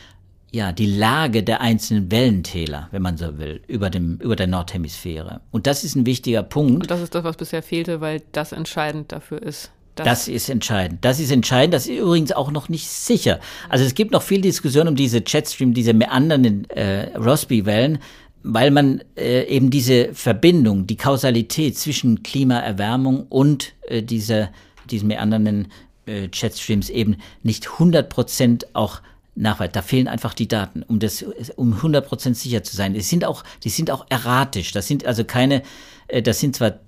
ja, 0.55 0.71
die 0.71 0.87
Lage 0.87 1.43
der 1.43 1.61
einzelnen 1.61 2.13
Wellentäler, 2.13 2.87
wenn 2.93 3.03
man 3.03 3.17
so 3.17 3.39
will, 3.39 3.61
über, 3.67 3.91
dem, 3.91 4.19
über 4.19 4.37
der 4.37 4.47
Nordhemisphäre. 4.47 5.41
Und 5.51 5.67
das 5.67 5.83
ist 5.83 5.97
ein 5.97 6.07
wichtiger 6.07 6.45
Punkt. 6.45 6.83
Und 6.83 6.91
das 6.93 7.01
ist 7.01 7.13
das, 7.17 7.25
was 7.25 7.37
bisher 7.37 7.61
fehlte, 7.61 8.01
weil 8.01 8.23
das 8.31 8.53
entscheidend 8.53 9.11
dafür 9.11 9.43
ist. 9.43 9.73
Das, 9.95 10.07
das, 10.07 10.29
ist 10.29 10.49
entscheidend. 10.49 11.05
Das 11.05 11.21
ist 11.21 11.31
entscheidend. 11.31 11.75
Das 11.75 11.87
ist 11.87 11.99
übrigens 11.99 12.33
auch 12.33 12.51
noch 12.51 12.69
nicht 12.69 12.89
sicher. 12.89 13.39
Also 13.69 13.85
es 13.85 13.95
gibt 13.95 14.11
noch 14.11 14.23
viel 14.23 14.41
Diskussion 14.41 14.89
um 14.89 14.97
diese 14.97 15.23
Jetstream, 15.25 15.73
diese 15.73 15.95
meandernden 15.95 16.69
äh, 16.71 17.17
Rossby-Wellen 17.17 17.99
weil 18.47 18.71
man 18.71 19.03
äh, 19.17 19.45
eben 19.45 19.71
diese 19.71 20.13
Verbindung, 20.13 20.87
die 20.87 20.97
Kausalität 20.97 21.79
zwischen 21.79 22.23
Klimaerwärmung 22.23 23.27
und 23.31 23.73
äh, 23.89 24.03
dieser, 24.03 24.51
diesen 24.91 25.09
meandernden 25.09 25.73
äh, 26.07 26.29
Jetstreams 26.31 26.91
eben 26.91 27.17
nicht 27.43 27.73
100 27.73 28.11
Prozent 28.11 28.67
auch 28.75 29.01
nachweist. 29.35 29.75
Da 29.75 29.81
fehlen 29.81 30.09
einfach 30.09 30.35
die 30.35 30.47
Daten, 30.47 30.83
um 30.83 30.99
das, 30.99 31.25
um 31.57 31.73
100 31.73 32.07
Prozent 32.07 32.37
sicher 32.37 32.63
zu 32.63 32.77
sein. 32.77 32.93
Die 32.93 33.01
sind 33.01 33.25
auch, 33.25 33.45
die 33.65 33.71
sind 33.71 33.91
auch 33.91 34.05
erratisch. 34.11 34.73
Das 34.73 34.87
sind 34.87 35.07
also 35.07 35.25
keine, 35.25 35.63
äh, 36.09 36.21
das 36.21 36.39
sind 36.39 36.55
zwar 36.55 36.81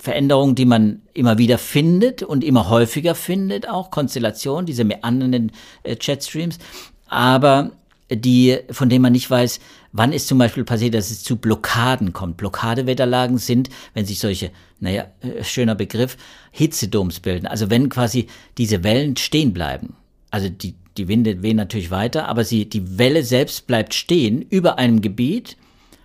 Veränderungen, 0.00 0.54
die 0.54 0.64
man 0.64 1.02
immer 1.12 1.36
wieder 1.36 1.58
findet 1.58 2.22
und 2.22 2.42
immer 2.42 2.70
häufiger 2.70 3.14
findet, 3.14 3.68
auch 3.68 3.90
Konstellationen, 3.90 4.64
diese 4.64 4.84
meandernden 4.84 5.52
äh, 5.82 5.96
Jetstreams, 6.00 6.58
aber 7.06 7.72
die, 8.10 8.58
von 8.70 8.88
denen 8.88 9.02
man 9.02 9.12
nicht 9.12 9.30
weiß, 9.30 9.60
wann 9.92 10.12
ist 10.12 10.26
zum 10.26 10.38
Beispiel 10.38 10.64
passiert, 10.64 10.94
dass 10.94 11.10
es 11.10 11.22
zu 11.22 11.36
Blockaden 11.36 12.12
kommt. 12.12 12.38
Blockadewetterlagen 12.38 13.38
sind, 13.38 13.68
wenn 13.94 14.06
sich 14.06 14.18
solche, 14.18 14.50
naja, 14.80 15.06
äh, 15.20 15.44
schöner 15.44 15.74
Begriff, 15.74 16.16
Hitzedoms 16.50 17.20
bilden. 17.20 17.46
Also 17.46 17.70
wenn 17.70 17.88
quasi 17.88 18.26
diese 18.58 18.82
Wellen 18.82 19.16
stehen 19.16 19.52
bleiben. 19.52 19.96
Also 20.30 20.48
die, 20.48 20.74
die 20.96 21.08
Winde 21.08 21.42
wehen 21.42 21.56
natürlich 21.56 21.90
weiter, 21.90 22.26
aber 22.26 22.44
sie, 22.44 22.68
die 22.68 22.98
Welle 22.98 23.22
selbst 23.22 23.66
bleibt 23.66 23.94
stehen 23.94 24.42
über 24.42 24.78
einem 24.78 25.02
Gebiet, 25.02 25.56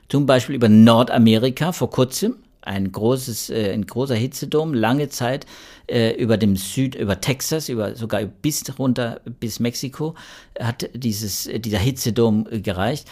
zum 0.09 0.25
Beispiel 0.25 0.55
über 0.55 0.69
Nordamerika 0.69 1.71
vor 1.71 1.89
kurzem, 1.89 2.35
ein 2.65 2.91
großes, 2.91 3.49
äh, 3.49 3.71
ein 3.71 3.85
großer 3.85 4.15
Hitzedom, 4.15 4.73
lange 4.73 5.09
Zeit 5.09 5.45
äh, 5.87 6.11
über 6.15 6.37
dem 6.37 6.55
Süd, 6.55 6.95
über 6.95 7.21
Texas, 7.21 7.69
über 7.69 7.95
sogar 7.95 8.23
bis 8.23 8.63
runter 8.77 9.21
bis 9.39 9.59
Mexiko 9.59 10.15
hat 10.59 10.89
dieses, 10.93 11.47
äh, 11.47 11.59
dieser 11.59 11.79
Hitzedom 11.79 12.47
äh, 12.49 12.59
gereicht. 12.59 13.07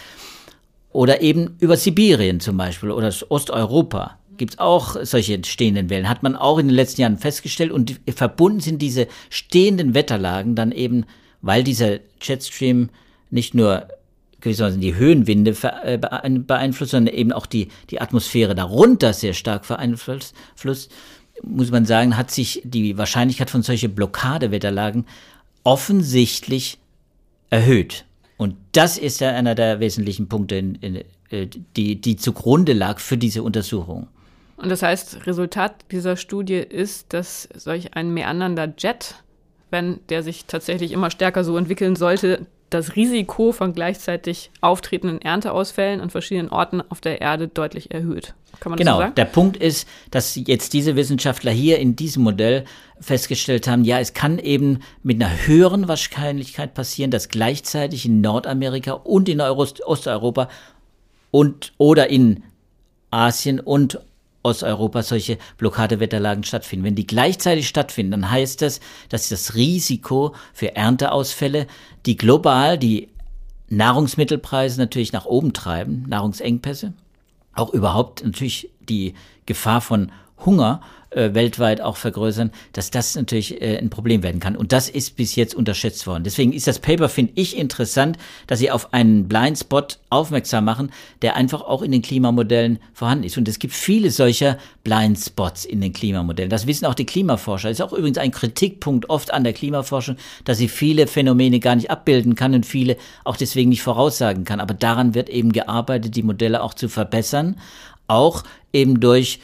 Oder 0.90 1.22
eben 1.22 1.56
über 1.58 1.76
Sibirien 1.76 2.38
zum 2.38 2.56
Beispiel 2.56 2.90
oder 2.90 3.12
Osteuropa 3.28 4.18
gibt 4.36 4.54
es 4.54 4.58
auch 4.58 4.96
solche 5.02 5.42
stehenden 5.44 5.90
Wellen. 5.90 6.08
Hat 6.08 6.22
man 6.22 6.36
auch 6.36 6.58
in 6.58 6.68
den 6.68 6.74
letzten 6.74 7.00
Jahren 7.02 7.18
festgestellt 7.18 7.72
und 7.72 8.00
verbunden 8.14 8.60
sind 8.60 8.80
diese 8.80 9.08
stehenden 9.28 9.94
Wetterlagen 9.94 10.54
dann 10.54 10.72
eben, 10.72 11.04
weil 11.42 11.64
dieser 11.64 11.98
Jetstream 12.20 12.90
nicht 13.30 13.54
nur 13.54 13.88
gewissermaßen 14.44 14.80
die 14.80 14.94
Höhenwinde 14.94 15.56
äh, 15.82 15.98
beeinflusst, 15.98 16.92
sondern 16.92 17.14
eben 17.14 17.32
auch 17.32 17.46
die, 17.46 17.68
die 17.90 18.00
Atmosphäre 18.00 18.54
darunter 18.54 19.12
sehr 19.12 19.32
stark 19.32 19.66
beeinflusst, 19.66 20.34
muss 21.42 21.70
man 21.70 21.84
sagen, 21.84 22.16
hat 22.16 22.30
sich 22.30 22.62
die 22.64 22.96
Wahrscheinlichkeit 22.96 23.50
von 23.50 23.62
solchen 23.62 23.94
Blockadewetterlagen 23.94 25.06
offensichtlich 25.64 26.78
erhöht. 27.50 28.04
Und 28.36 28.56
das 28.72 28.98
ist 28.98 29.20
ja 29.20 29.30
einer 29.30 29.54
der 29.54 29.80
wesentlichen 29.80 30.28
Punkte, 30.28 30.56
in, 30.56 30.74
in, 30.76 30.96
äh, 31.30 31.48
die, 31.76 32.00
die 32.00 32.16
zugrunde 32.16 32.72
lag 32.72 33.00
für 33.00 33.16
diese 33.16 33.42
Untersuchung. 33.42 34.08
Und 34.56 34.68
das 34.70 34.82
heißt, 34.82 35.26
Resultat 35.26 35.84
dieser 35.90 36.16
Studie 36.16 36.58
ist, 36.58 37.12
dass 37.12 37.48
solch 37.56 37.94
ein 37.94 38.14
meandernder 38.14 38.72
Jet, 38.78 39.16
wenn 39.70 39.98
der 40.08 40.22
sich 40.22 40.44
tatsächlich 40.46 40.92
immer 40.92 41.10
stärker 41.10 41.42
so 41.42 41.56
entwickeln 41.56 41.96
sollte, 41.96 42.46
das 42.70 42.96
Risiko 42.96 43.52
von 43.52 43.72
gleichzeitig 43.72 44.50
auftretenden 44.60 45.20
Ernteausfällen 45.20 46.00
an 46.00 46.10
verschiedenen 46.10 46.50
Orten 46.50 46.82
auf 46.88 47.00
der 47.00 47.20
Erde 47.20 47.48
deutlich 47.48 47.92
erhöht. 47.92 48.34
Kann 48.60 48.70
man 48.70 48.78
genau, 48.78 48.92
das 48.92 48.96
so 48.96 49.02
sagen? 49.02 49.14
der 49.16 49.24
Punkt 49.26 49.56
ist, 49.56 49.88
dass 50.10 50.34
jetzt 50.34 50.72
diese 50.72 50.96
Wissenschaftler 50.96 51.52
hier 51.52 51.78
in 51.78 51.96
diesem 51.96 52.22
Modell 52.22 52.64
festgestellt 53.00 53.68
haben, 53.68 53.84
ja, 53.84 53.98
es 53.98 54.14
kann 54.14 54.38
eben 54.38 54.80
mit 55.02 55.22
einer 55.22 55.46
höheren 55.46 55.88
Wahrscheinlichkeit 55.88 56.74
passieren, 56.74 57.10
dass 57.10 57.28
gleichzeitig 57.28 58.06
in 58.06 58.20
Nordamerika 58.20 58.92
und 58.92 59.28
in 59.28 59.40
Osteuropa 59.40 60.48
und 61.30 61.72
oder 61.78 62.10
in 62.10 62.44
Asien 63.10 63.60
und 63.60 63.98
Osteuropa 64.44 65.02
solche 65.02 65.38
Blockadewetterlagen 65.58 66.44
stattfinden. 66.44 66.84
Wenn 66.84 66.94
die 66.94 67.06
gleichzeitig 67.06 67.66
stattfinden, 67.66 68.12
dann 68.12 68.30
heißt 68.30 68.62
das, 68.62 68.78
dass 69.08 69.28
das 69.28 69.54
Risiko 69.54 70.34
für 70.52 70.76
Ernteausfälle, 70.76 71.66
die 72.06 72.16
global 72.16 72.78
die 72.78 73.08
Nahrungsmittelpreise 73.68 74.80
natürlich 74.80 75.12
nach 75.12 75.24
oben 75.24 75.52
treiben, 75.52 76.04
Nahrungsengpässe, 76.08 76.92
auch 77.54 77.72
überhaupt 77.72 78.24
natürlich 78.24 78.70
die 78.80 79.14
Gefahr 79.46 79.80
von 79.80 80.12
Hunger 80.44 80.80
äh, 81.14 81.34
weltweit 81.34 81.80
auch 81.80 81.96
vergrößern, 81.96 82.50
dass 82.72 82.90
das 82.90 83.14
natürlich 83.14 83.60
äh, 83.60 83.78
ein 83.78 83.90
Problem 83.90 84.22
werden 84.22 84.40
kann. 84.40 84.56
Und 84.56 84.72
das 84.72 84.88
ist 84.88 85.16
bis 85.16 85.36
jetzt 85.36 85.54
unterschätzt 85.54 86.06
worden. 86.06 86.24
Deswegen 86.24 86.52
ist 86.52 86.66
das 86.66 86.78
Paper, 86.78 87.08
finde 87.08 87.32
ich, 87.36 87.56
interessant, 87.56 88.18
dass 88.46 88.58
sie 88.58 88.70
auf 88.70 88.92
einen 88.92 89.28
Blindspot 89.28 89.98
aufmerksam 90.10 90.64
machen, 90.64 90.90
der 91.22 91.36
einfach 91.36 91.62
auch 91.62 91.82
in 91.82 91.92
den 91.92 92.02
Klimamodellen 92.02 92.78
vorhanden 92.92 93.24
ist. 93.24 93.38
Und 93.38 93.48
es 93.48 93.58
gibt 93.58 93.74
viele 93.74 94.10
solcher 94.10 94.58
Blindspots 94.82 95.64
in 95.64 95.80
den 95.80 95.92
Klimamodellen. 95.92 96.50
Das 96.50 96.66
wissen 96.66 96.86
auch 96.86 96.94
die 96.94 97.06
Klimaforscher. 97.06 97.68
Das 97.68 97.78
ist 97.78 97.84
auch 97.84 97.92
übrigens 97.92 98.18
ein 98.18 98.30
Kritikpunkt 98.30 99.10
oft 99.10 99.32
an 99.32 99.44
der 99.44 99.52
Klimaforschung, 99.52 100.16
dass 100.44 100.58
sie 100.58 100.68
viele 100.68 101.06
Phänomene 101.06 101.60
gar 101.60 101.76
nicht 101.76 101.90
abbilden 101.90 102.34
kann 102.34 102.54
und 102.54 102.66
viele 102.66 102.96
auch 103.24 103.36
deswegen 103.36 103.70
nicht 103.70 103.82
voraussagen 103.82 104.44
kann. 104.44 104.60
Aber 104.60 104.74
daran 104.74 105.14
wird 105.14 105.28
eben 105.28 105.52
gearbeitet, 105.52 106.16
die 106.16 106.22
Modelle 106.22 106.62
auch 106.62 106.74
zu 106.74 106.88
verbessern. 106.88 107.56
Auch 108.06 108.44
eben 108.72 109.00
durch 109.00 109.40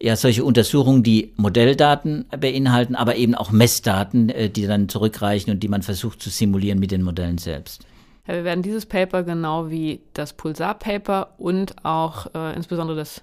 ja 0.00 0.16
solche 0.16 0.44
Untersuchungen, 0.44 1.02
die 1.02 1.32
Modelldaten 1.36 2.26
beinhalten, 2.38 2.94
aber 2.94 3.16
eben 3.16 3.34
auch 3.34 3.50
Messdaten, 3.50 4.28
äh, 4.30 4.48
die 4.50 4.66
dann 4.66 4.88
zurückreichen 4.88 5.52
und 5.52 5.62
die 5.62 5.68
man 5.68 5.82
versucht 5.82 6.22
zu 6.22 6.30
simulieren 6.30 6.78
mit 6.78 6.90
den 6.90 7.02
Modellen 7.02 7.38
selbst. 7.38 7.82
Ja, 8.26 8.34
wir 8.34 8.44
werden 8.44 8.62
dieses 8.62 8.86
Paper 8.86 9.22
genau 9.22 9.70
wie 9.70 10.00
das 10.14 10.34
Pulsar-Paper 10.34 11.34
und 11.38 11.84
auch 11.84 12.26
äh, 12.34 12.54
insbesondere 12.54 12.96
das 12.96 13.22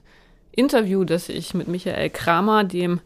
Interview, 0.52 1.04
das 1.04 1.30
ich 1.30 1.54
mit 1.54 1.68
Michael 1.68 2.10
Kramer, 2.10 2.64
dem 2.64 3.02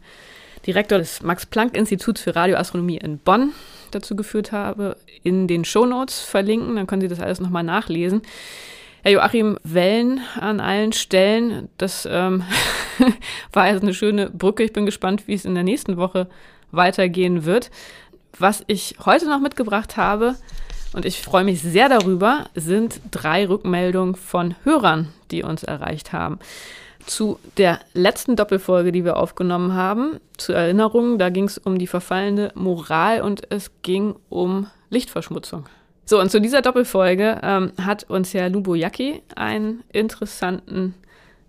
Direktor 0.66 0.98
des 0.98 1.22
Max-Planck-Instituts 1.22 2.20
für 2.20 2.36
Radioastronomie 2.36 2.98
in 2.98 3.18
Bonn, 3.18 3.52
dazu 3.90 4.14
geführt 4.14 4.52
habe, 4.52 4.96
in 5.22 5.48
den 5.48 5.64
Shownotes 5.64 6.20
verlinken. 6.20 6.76
Dann 6.76 6.86
können 6.86 7.02
Sie 7.02 7.08
das 7.08 7.20
alles 7.20 7.40
nochmal 7.40 7.64
nachlesen. 7.64 8.22
Herr 9.02 9.12
Joachim 9.12 9.56
Wellen 9.64 10.20
an 10.38 10.60
allen 10.60 10.92
Stellen. 10.92 11.70
Das 11.78 12.06
ähm, 12.10 12.42
war 13.52 13.68
jetzt 13.68 13.82
eine 13.82 13.94
schöne 13.94 14.28
Brücke. 14.28 14.62
Ich 14.62 14.74
bin 14.74 14.84
gespannt, 14.84 15.26
wie 15.26 15.34
es 15.34 15.46
in 15.46 15.54
der 15.54 15.64
nächsten 15.64 15.96
Woche 15.96 16.28
weitergehen 16.70 17.46
wird. 17.46 17.70
Was 18.38 18.62
ich 18.66 18.96
heute 19.04 19.26
noch 19.26 19.40
mitgebracht 19.40 19.96
habe, 19.96 20.36
und 20.92 21.04
ich 21.04 21.22
freue 21.22 21.44
mich 21.44 21.62
sehr 21.62 21.88
darüber, 21.88 22.46
sind 22.54 23.00
drei 23.10 23.48
Rückmeldungen 23.48 24.16
von 24.16 24.54
Hörern, 24.64 25.08
die 25.30 25.44
uns 25.44 25.62
erreicht 25.62 26.12
haben. 26.12 26.38
Zu 27.06 27.38
der 27.56 27.80
letzten 27.94 28.36
Doppelfolge, 28.36 28.92
die 28.92 29.04
wir 29.04 29.16
aufgenommen 29.16 29.74
haben, 29.74 30.20
zur 30.36 30.56
Erinnerung, 30.56 31.18
da 31.18 31.30
ging 31.30 31.44
es 31.44 31.56
um 31.58 31.78
die 31.78 31.86
verfallene 31.86 32.52
Moral 32.54 33.22
und 33.22 33.50
es 33.50 33.70
ging 33.82 34.16
um 34.28 34.66
Lichtverschmutzung. 34.90 35.66
So, 36.10 36.18
und 36.20 36.28
zu 36.28 36.40
dieser 36.40 36.60
Doppelfolge 36.60 37.38
ähm, 37.40 37.70
hat 37.80 38.02
uns 38.10 38.34
Herr 38.34 38.48
Luboyaki 38.48 39.22
einen 39.36 39.84
interessanten 39.92 40.96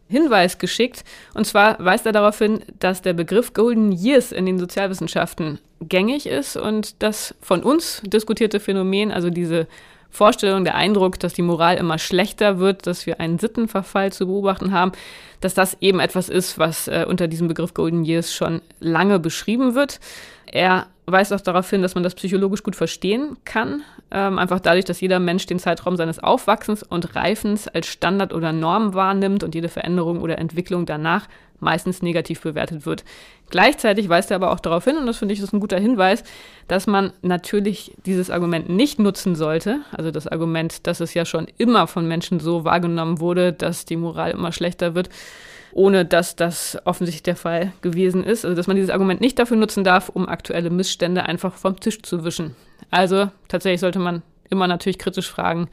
Hinweis 0.08 0.60
geschickt. 0.60 1.04
Und 1.34 1.47
zwar 1.47 1.84
weist 1.84 2.06
er 2.06 2.12
darauf 2.12 2.38
hin, 2.38 2.60
dass 2.78 3.02
der 3.02 3.13
Begriff 3.13 3.54
Golden 3.54 3.91
Years 3.91 4.32
in 4.32 4.45
den 4.45 4.60
Sozialwissenschaften 4.60 5.58
gängig 5.82 6.28
ist 6.28 6.58
und 6.58 7.02
das 7.02 7.34
von 7.41 7.63
uns 7.63 8.04
diskutierte 8.06 8.60
Phänomen, 8.60 9.12
also 9.12 9.32
diese 9.32 9.65
Vorstellung, 10.12 10.63
der 10.63 10.76
Eindruck, 10.76 11.19
dass 11.19 11.34
die 11.34 11.41
Moral 11.41 11.78
immer 11.78 11.97
schlechter 11.97 12.60
wird, 12.60 12.86
dass 12.86 13.08
wir 13.08 13.19
einen 13.19 13.39
Sittenverfall 13.39 14.13
zu 14.13 14.28
beobachten 14.28 14.74
haben, 14.74 14.91
dass 15.39 15.56
das 15.56 15.76
eben 15.82 16.00
etwas 16.00 16.30
ist, 16.30 16.60
was 16.60 16.88
äh, 16.88 17.08
unter 17.10 17.28
diesem 17.28 17.47
Begriff 17.47 17.74
Golden 17.74 18.06
Years 18.06 18.32
schon 18.32 18.62
lange 18.80 19.17
beschrieben 19.17 19.74
wird. 19.74 20.00
Er 20.45 20.86
weist 21.12 21.34
auch 21.34 21.41
darauf 21.41 21.69
hin, 21.69 21.82
dass 21.82 21.95
man 21.95 22.04
das 22.04 22.15
psychologisch 22.15 22.63
gut 22.63 22.76
verstehen 22.76 23.38
kann. 23.45 23.84
Ähm, 24.12 24.39
einfach 24.39 24.60
dadurch, 24.60 24.86
dass 24.86 25.02
jeder 25.02 25.19
Mensch 25.19 25.45
den 25.45 25.60
Zeitraum 25.60 25.95
seines 25.97 26.19
Aufwachsens 26.19 26.84
und 26.84 27.15
Reifens 27.15 27.67
als 27.67 27.88
Standard 27.88 28.34
oder 28.34 28.52
Norm 28.52 28.93
wahrnimmt 28.93 29.43
und 29.43 29.56
jede 29.56 29.69
Veränderung 29.69 30.21
oder 30.21 30.38
Entwicklung 30.38 30.86
danach 30.86 31.28
meistens 31.60 32.02
negativ 32.02 32.41
bewertet 32.41 32.86
wird. 32.86 33.04
Gleichzeitig 33.50 34.10
weist 34.10 34.32
er 34.32 34.36
aber 34.36 34.52
auch 34.52 34.60
darauf 34.60 34.86
hin, 34.86 34.97
und 34.97 35.06
das 35.06 35.17
finde 35.17 35.34
ich 35.34 35.39
ist 35.39 35.54
ein 35.54 35.60
guter 35.60 35.80
Hinweis, 35.80 36.24
dass 36.67 36.88
man 36.88 37.13
natürlich 37.21 37.93
dieses 38.06 38.30
Argument 38.30 38.69
nicht 38.69 38.97
nutzen 38.97 39.36
sollte. 39.36 39.82
Also 39.91 40.10
das 40.10 40.28
Argument, 40.28 40.88
dass 40.88 41.00
es 41.00 41.13
ja 41.13 41.26
schon 41.26 41.47
immer 41.58 41.88
von 41.88 42.08
Menschen 42.08 42.39
so 42.39 42.65
wahrgenommen 42.65 43.19
wurde, 43.19 43.54
dass 43.54 43.86
die 43.86 43.97
Moral 43.97 44.32
immer 44.32 44.52
schlechter 44.52 44.95
wird 44.95 45.10
ohne 45.74 46.06
dass 46.06 46.36
das 46.36 46.78
offensichtlich 46.86 47.24
der 47.24 47.36
Fall 47.36 47.74
gewesen 47.82 48.24
ist. 48.24 48.46
Also 48.46 48.56
dass 48.56 48.68
man 48.68 48.76
dieses 48.76 48.90
Argument 48.90 49.22
nicht 49.22 49.40
dafür 49.40 49.58
nutzen 49.58 49.84
darf, 49.84 50.10
um 50.10 50.28
aktuelle 50.28 50.70
Missstände 50.70 51.24
einfach 51.24 51.56
vom 51.56 51.80
Tisch 51.80 52.02
zu 52.02 52.24
wischen. 52.24 52.56
Also 52.90 53.30
tatsächlich 53.48 53.82
sollte 53.82 54.00
man 54.00 54.22
immer 54.50 54.68
natürlich 54.68 55.00
kritisch 55.00 55.30
fragen, 55.30 55.70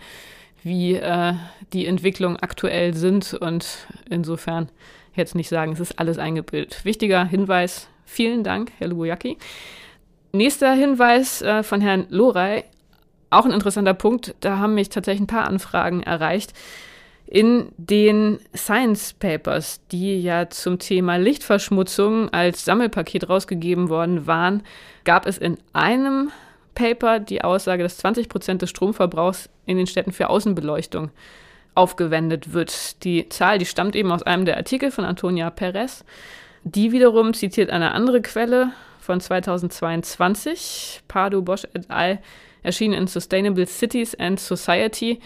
wie 0.62 0.94
äh, 0.94 1.34
die 1.72 1.86
Entwicklungen 1.86 2.36
aktuell 2.36 2.94
sind 2.94 3.34
und 3.34 3.66
insofern 4.08 4.68
jetzt 5.14 5.34
nicht 5.34 5.48
sagen, 5.48 5.72
es 5.72 5.80
ist 5.80 5.98
alles 5.98 6.18
eingebildet. 6.18 6.84
Wichtiger 6.84 7.24
Hinweis, 7.24 7.88
vielen 8.04 8.44
Dank, 8.44 8.72
Herr 8.78 8.88
Lubojaki. 8.88 9.36
Nächster 10.32 10.72
Hinweis 10.72 11.42
äh, 11.42 11.62
von 11.62 11.80
Herrn 11.80 12.06
Lorey, 12.10 12.64
auch 13.30 13.44
ein 13.44 13.52
interessanter 13.52 13.94
Punkt, 13.94 14.34
da 14.40 14.58
haben 14.58 14.74
mich 14.74 14.88
tatsächlich 14.88 15.22
ein 15.22 15.26
paar 15.26 15.46
Anfragen 15.46 16.02
erreicht. 16.02 16.52
In 17.30 17.72
den 17.76 18.38
Science 18.56 19.12
Papers, 19.12 19.82
die 19.92 20.18
ja 20.22 20.48
zum 20.48 20.78
Thema 20.78 21.16
Lichtverschmutzung 21.16 22.32
als 22.32 22.64
Sammelpaket 22.64 23.28
rausgegeben 23.28 23.90
worden 23.90 24.26
waren, 24.26 24.62
gab 25.04 25.26
es 25.26 25.36
in 25.36 25.58
einem 25.74 26.30
Paper 26.74 27.20
die 27.20 27.44
Aussage, 27.44 27.82
dass 27.82 27.98
20 27.98 28.30
Prozent 28.30 28.62
des 28.62 28.70
Stromverbrauchs 28.70 29.50
in 29.66 29.76
den 29.76 29.86
Städten 29.86 30.12
für 30.12 30.30
Außenbeleuchtung 30.30 31.10
aufgewendet 31.74 32.54
wird. 32.54 33.04
Die 33.04 33.28
Zahl, 33.28 33.58
die 33.58 33.66
stammt 33.66 33.94
eben 33.94 34.10
aus 34.10 34.22
einem 34.22 34.46
der 34.46 34.56
Artikel 34.56 34.90
von 34.90 35.04
Antonia 35.04 35.50
Perez. 35.50 36.06
Die 36.64 36.92
wiederum 36.92 37.34
zitiert 37.34 37.68
eine 37.68 37.92
andere 37.92 38.22
Quelle 38.22 38.72
von 39.00 39.20
2022, 39.20 41.02
Pardo 41.08 41.42
Bosch 41.42 41.64
et 41.74 41.90
al., 41.90 42.20
erschienen 42.62 42.94
in 42.94 43.06
Sustainable 43.06 43.66
Cities 43.66 44.14
and 44.14 44.40
Society. 44.40 45.20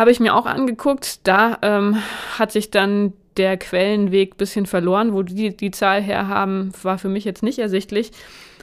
Habe 0.00 0.12
ich 0.12 0.18
mir 0.18 0.34
auch 0.34 0.46
angeguckt. 0.46 1.28
Da 1.28 1.58
ähm, 1.60 1.98
hat 2.38 2.52
sich 2.52 2.70
dann 2.70 3.12
der 3.36 3.58
Quellenweg 3.58 4.32
ein 4.32 4.36
bisschen 4.38 4.64
verloren. 4.64 5.12
Wo 5.12 5.22
die 5.22 5.54
die 5.54 5.72
Zahl 5.72 6.00
herhaben, 6.00 6.72
war 6.82 6.96
für 6.96 7.10
mich 7.10 7.26
jetzt 7.26 7.42
nicht 7.42 7.58
ersichtlich. 7.58 8.10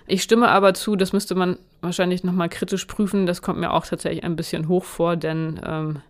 Ich 0.08 0.24
stimme 0.24 0.48
aber 0.48 0.74
zu, 0.74 0.96
das 0.96 1.14
müsste 1.14 1.36
man 1.36 1.60
wahrscheinlich 1.80 2.24
nochmal 2.24 2.50
kritisch 2.50 2.86
prüfen. 2.86 3.28
Das 3.28 3.44
kommt 3.44 3.60
mir 3.60 3.72
auch 3.72 3.86
tatsächlich 3.86 4.24
ein 4.24 4.36
bisschen 4.36 4.68
hoch 4.68 4.84
vor, 4.84 5.16
denn 5.16 5.62
ähm, 5.64 6.02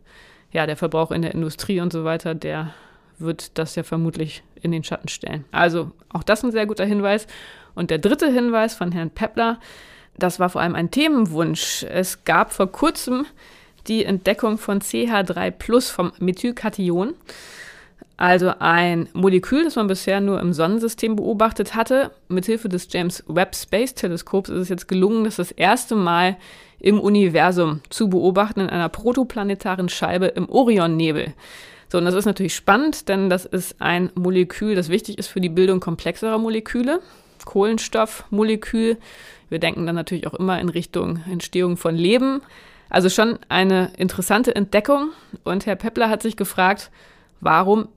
ja, 0.54 0.66
der 0.66 0.78
Verbrauch 0.78 1.12
in 1.12 1.24
der 1.24 1.34
Industrie 1.34 1.82
und 1.82 1.92
so 1.92 2.06
weiter, 2.06 2.34
der 2.34 2.74
wird 3.20 3.58
das 3.58 3.76
ja 3.76 3.84
vermutlich 3.84 4.44
in 4.62 4.72
den 4.72 4.86
Schatten 4.86 5.10
stellen. 5.10 5.44
Also 5.52 5.92
auch 6.08 6.24
das 6.24 6.42
ein 6.42 6.54
sehr 6.54 6.68
guter 6.68 6.86
Hinweis. 6.86 7.28
Und 7.76 7.92
der 7.92 7.98
dritte 7.98 8.32
Hinweis 8.32 8.76
von 8.76 8.94
Herrn 8.94 9.10
Peppler, 9.10 9.60
das 10.18 10.40
war 10.40 10.48
vor 10.48 10.62
allem 10.62 10.76
ein 10.76 10.90
Themenwunsch. 10.90 11.84
Es 11.84 12.24
gab 12.24 12.54
vor 12.54 12.72
kurzem 12.72 13.26
die 13.88 14.06
Entdeckung 14.06 14.58
von 14.58 14.80
CH3 14.82 15.52
Plus 15.52 15.90
vom 15.90 16.12
Methylkation. 16.20 17.14
Also 18.18 18.52
ein 18.58 19.08
Molekül, 19.14 19.64
das 19.64 19.76
man 19.76 19.86
bisher 19.86 20.22
nur 20.22 20.40
im 20.42 20.52
Sonnensystem 20.52 21.16
beobachtet 21.16 21.76
hatte. 21.76 22.10
Mithilfe 22.30 22.68
des 22.68 22.88
James 22.92 23.24
Webb 23.28 23.56
Space 23.56 23.94
Teleskops 23.94 24.50
ist 24.50 24.58
es 24.58 24.70
jetzt 24.70 24.88
gelungen, 24.88 25.24
das 25.24 25.36
das 25.36 25.52
erste 25.52 25.96
Mal 25.96 26.38
im 26.80 27.00
Universum 27.00 27.82
zu 27.90 28.10
beobachten 28.10 28.62
in 28.62 28.70
einer 28.70 28.90
protoplanetaren 28.90 29.88
Scheibe 29.88 30.28
im 30.28 30.50
Orionnebel. 30.50 31.34
So, 31.90 32.00
und 32.00 32.06
das 32.06 32.16
ist 32.16 32.26
natürlich 32.26 32.56
spannend, 32.56 33.08
denn 33.08 33.30
das 33.30 33.46
ist 33.46 33.80
ein 33.80 34.10
Molekül, 34.16 34.74
das 34.76 34.90
wichtig 34.90 35.20
ist 35.20 35.28
für 35.28 35.40
die 35.40 35.50
Bildung 35.50 35.80
komplexerer 35.80 36.40
Moleküle. 36.40 37.02
Kohlenstoffmolekül. 37.46 38.98
Wir 39.50 39.60
denken 39.60 39.86
dann 39.86 39.96
natürlich 39.96 40.28
auch 40.28 40.34
immer 40.34 40.60
in 40.60 40.70
Richtung 40.70 41.22
Entstehung 41.32 41.78
von 41.78 41.96
Leben. 41.96 42.42
Also 42.90 43.10
schon 43.10 43.40
eine 43.50 43.92
interessante 43.98 44.56
Entdeckung. 44.56 45.10
Und 45.44 45.66
Herr 45.66 45.76
Peppler 45.76 46.10
hat 46.10 46.22
sich 46.22 46.38
gefragt, 46.38 46.92
warum 47.42 47.90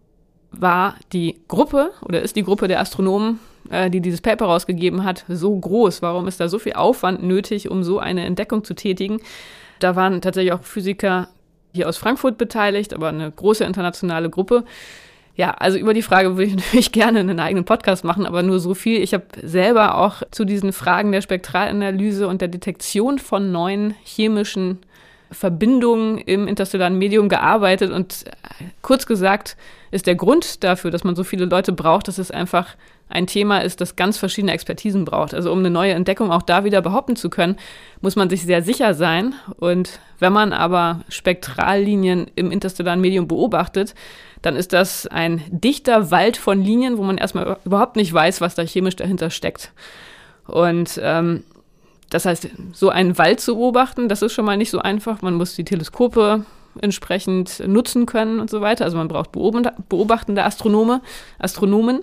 war 0.53 0.97
die 1.13 1.41
Gruppe 1.49 1.93
oder 2.03 2.23
ist 2.23 2.37
die 2.37 2.43
Gruppe 2.43 2.69
der 2.69 2.81
Astronomen, 2.81 3.39
äh, 3.71 3.89
die 3.89 4.01
dieses 4.01 4.21
Paper 4.21 4.47
rausgegeben 4.47 5.05
hat, 5.05 5.25
so 5.29 5.57
groß? 5.57 6.03
Warum 6.03 6.27
ist 6.27 6.41
da 6.41 6.49
so 6.49 6.59
viel 6.59 6.73
Aufwand 6.73 7.23
nötig, 7.23 7.71
um 7.71 7.85
so 7.85 7.99
eine 7.99 8.25
Entdeckung 8.25 8.65
zu 8.65 8.75
tätigen? 8.75 9.21
Da 9.79 9.97
waren 9.97 10.21
tatsächlich 10.21 10.53
auch 10.53 10.63
Physiker 10.63 11.29
hier 11.73 11.89
aus 11.89 11.97
Frankfurt 11.97 12.37
beteiligt, 12.37 12.93
aber 12.93 13.09
eine 13.09 13.31
große 13.31 13.65
internationale 13.65 14.29
Gruppe. 14.29 14.65
Ja, 15.41 15.53
also 15.53 15.79
über 15.79 15.95
die 15.95 16.03
Frage 16.03 16.37
würde 16.37 16.51
ich 16.51 16.57
natürlich 16.67 16.93
gerne 16.93 17.21
einen 17.21 17.41
eigenen 17.41 17.65
Podcast 17.65 18.05
machen, 18.05 18.27
aber 18.27 18.43
nur 18.43 18.61
so 18.61 18.75
viel. 18.75 19.01
Ich 19.01 19.15
habe 19.15 19.25
selber 19.43 19.97
auch 19.97 20.21
zu 20.31 20.45
diesen 20.45 20.71
Fragen 20.75 21.13
der 21.13 21.23
Spektralanalyse 21.23 22.29
und 22.29 22.43
der 22.43 22.49
Detektion 22.49 23.19
von 23.19 23.51
neuen 23.51 23.95
chemischen 24.05 24.81
Verbindungen 25.31 26.19
im 26.19 26.47
interstellaren 26.47 26.99
Medium 26.99 27.31
gearbeitet 27.31 27.91
und 27.91 28.27
äh, 28.27 28.65
kurz 28.83 29.07
gesagt 29.07 29.57
ist 29.91 30.07
der 30.07 30.15
Grund 30.15 30.63
dafür, 30.63 30.91
dass 30.91 31.05
man 31.05 31.17
so 31.17 31.25
viele 31.25 31.47
Leute 31.47 31.73
braucht, 31.73 32.09
dass 32.09 32.19
es 32.19 32.31
einfach 32.31 32.77
ein 33.11 33.27
Thema 33.27 33.59
ist, 33.59 33.81
das 33.81 33.97
ganz 33.97 34.17
verschiedene 34.17 34.53
Expertisen 34.53 35.05
braucht. 35.05 35.35
Also 35.35 35.53
um 35.53 35.59
eine 35.59 35.71
neue 35.71 35.93
Entdeckung 35.93 36.31
auch 36.31 36.43
da 36.43 36.65
wieder 36.65 36.81
behaupten 36.81 37.17
zu 37.17 37.29
können, 37.29 37.57
muss 38.01 38.17
man 38.17 38.31
sich 38.31 38.43
sehr 38.43 38.63
sicher 38.63 38.95
sein. 38.95 39.35
Und 39.59 40.01
wenn 40.21 40.33
man 40.33 40.53
aber 40.53 41.01
Spektrallinien 41.09 42.31
im 42.37 42.53
interstellaren 42.53 43.01
Medium 43.01 43.27
beobachtet, 43.27 43.95
dann 44.43 44.57
ist 44.57 44.73
das 44.73 45.07
ein 45.07 45.43
dichter 45.51 46.11
Wald 46.11 46.37
von 46.37 46.63
Linien, 46.63 46.99
wo 46.99 47.03
man 47.03 47.19
erstmal 47.19 47.59
überhaupt 47.65 47.97
nicht 47.97 48.13
weiß, 48.13 48.41
was 48.41 48.55
da 48.55 48.63
chemisch 48.63 48.97
dahinter 48.97 49.31
steckt. 49.31 49.73
Und 50.47 51.01
ähm, 51.03 51.43
das 52.11 52.25
heißt, 52.25 52.49
so 52.73 52.91
einen 52.91 53.19
Wald 53.19 53.41
zu 53.41 53.57
beobachten, 53.57 54.09
das 54.09 54.23
ist 54.23 54.33
schon 54.33 54.45
mal 54.45 54.57
nicht 54.57 54.71
so 54.71 54.79
einfach. 54.79 55.21
Man 55.21 55.35
muss 55.35 55.57
die 55.57 55.65
Teleskope 55.65 56.45
entsprechend 56.81 57.63
nutzen 57.67 58.07
können 58.07 58.41
und 58.41 58.51
so 58.51 58.61
weiter. 58.61 58.85
Also 58.85 58.97
man 58.97 59.09
braucht 59.09 59.33
beobachtende 59.33 60.45
Astronome, 60.45 61.03
Astronomen. 61.39 62.01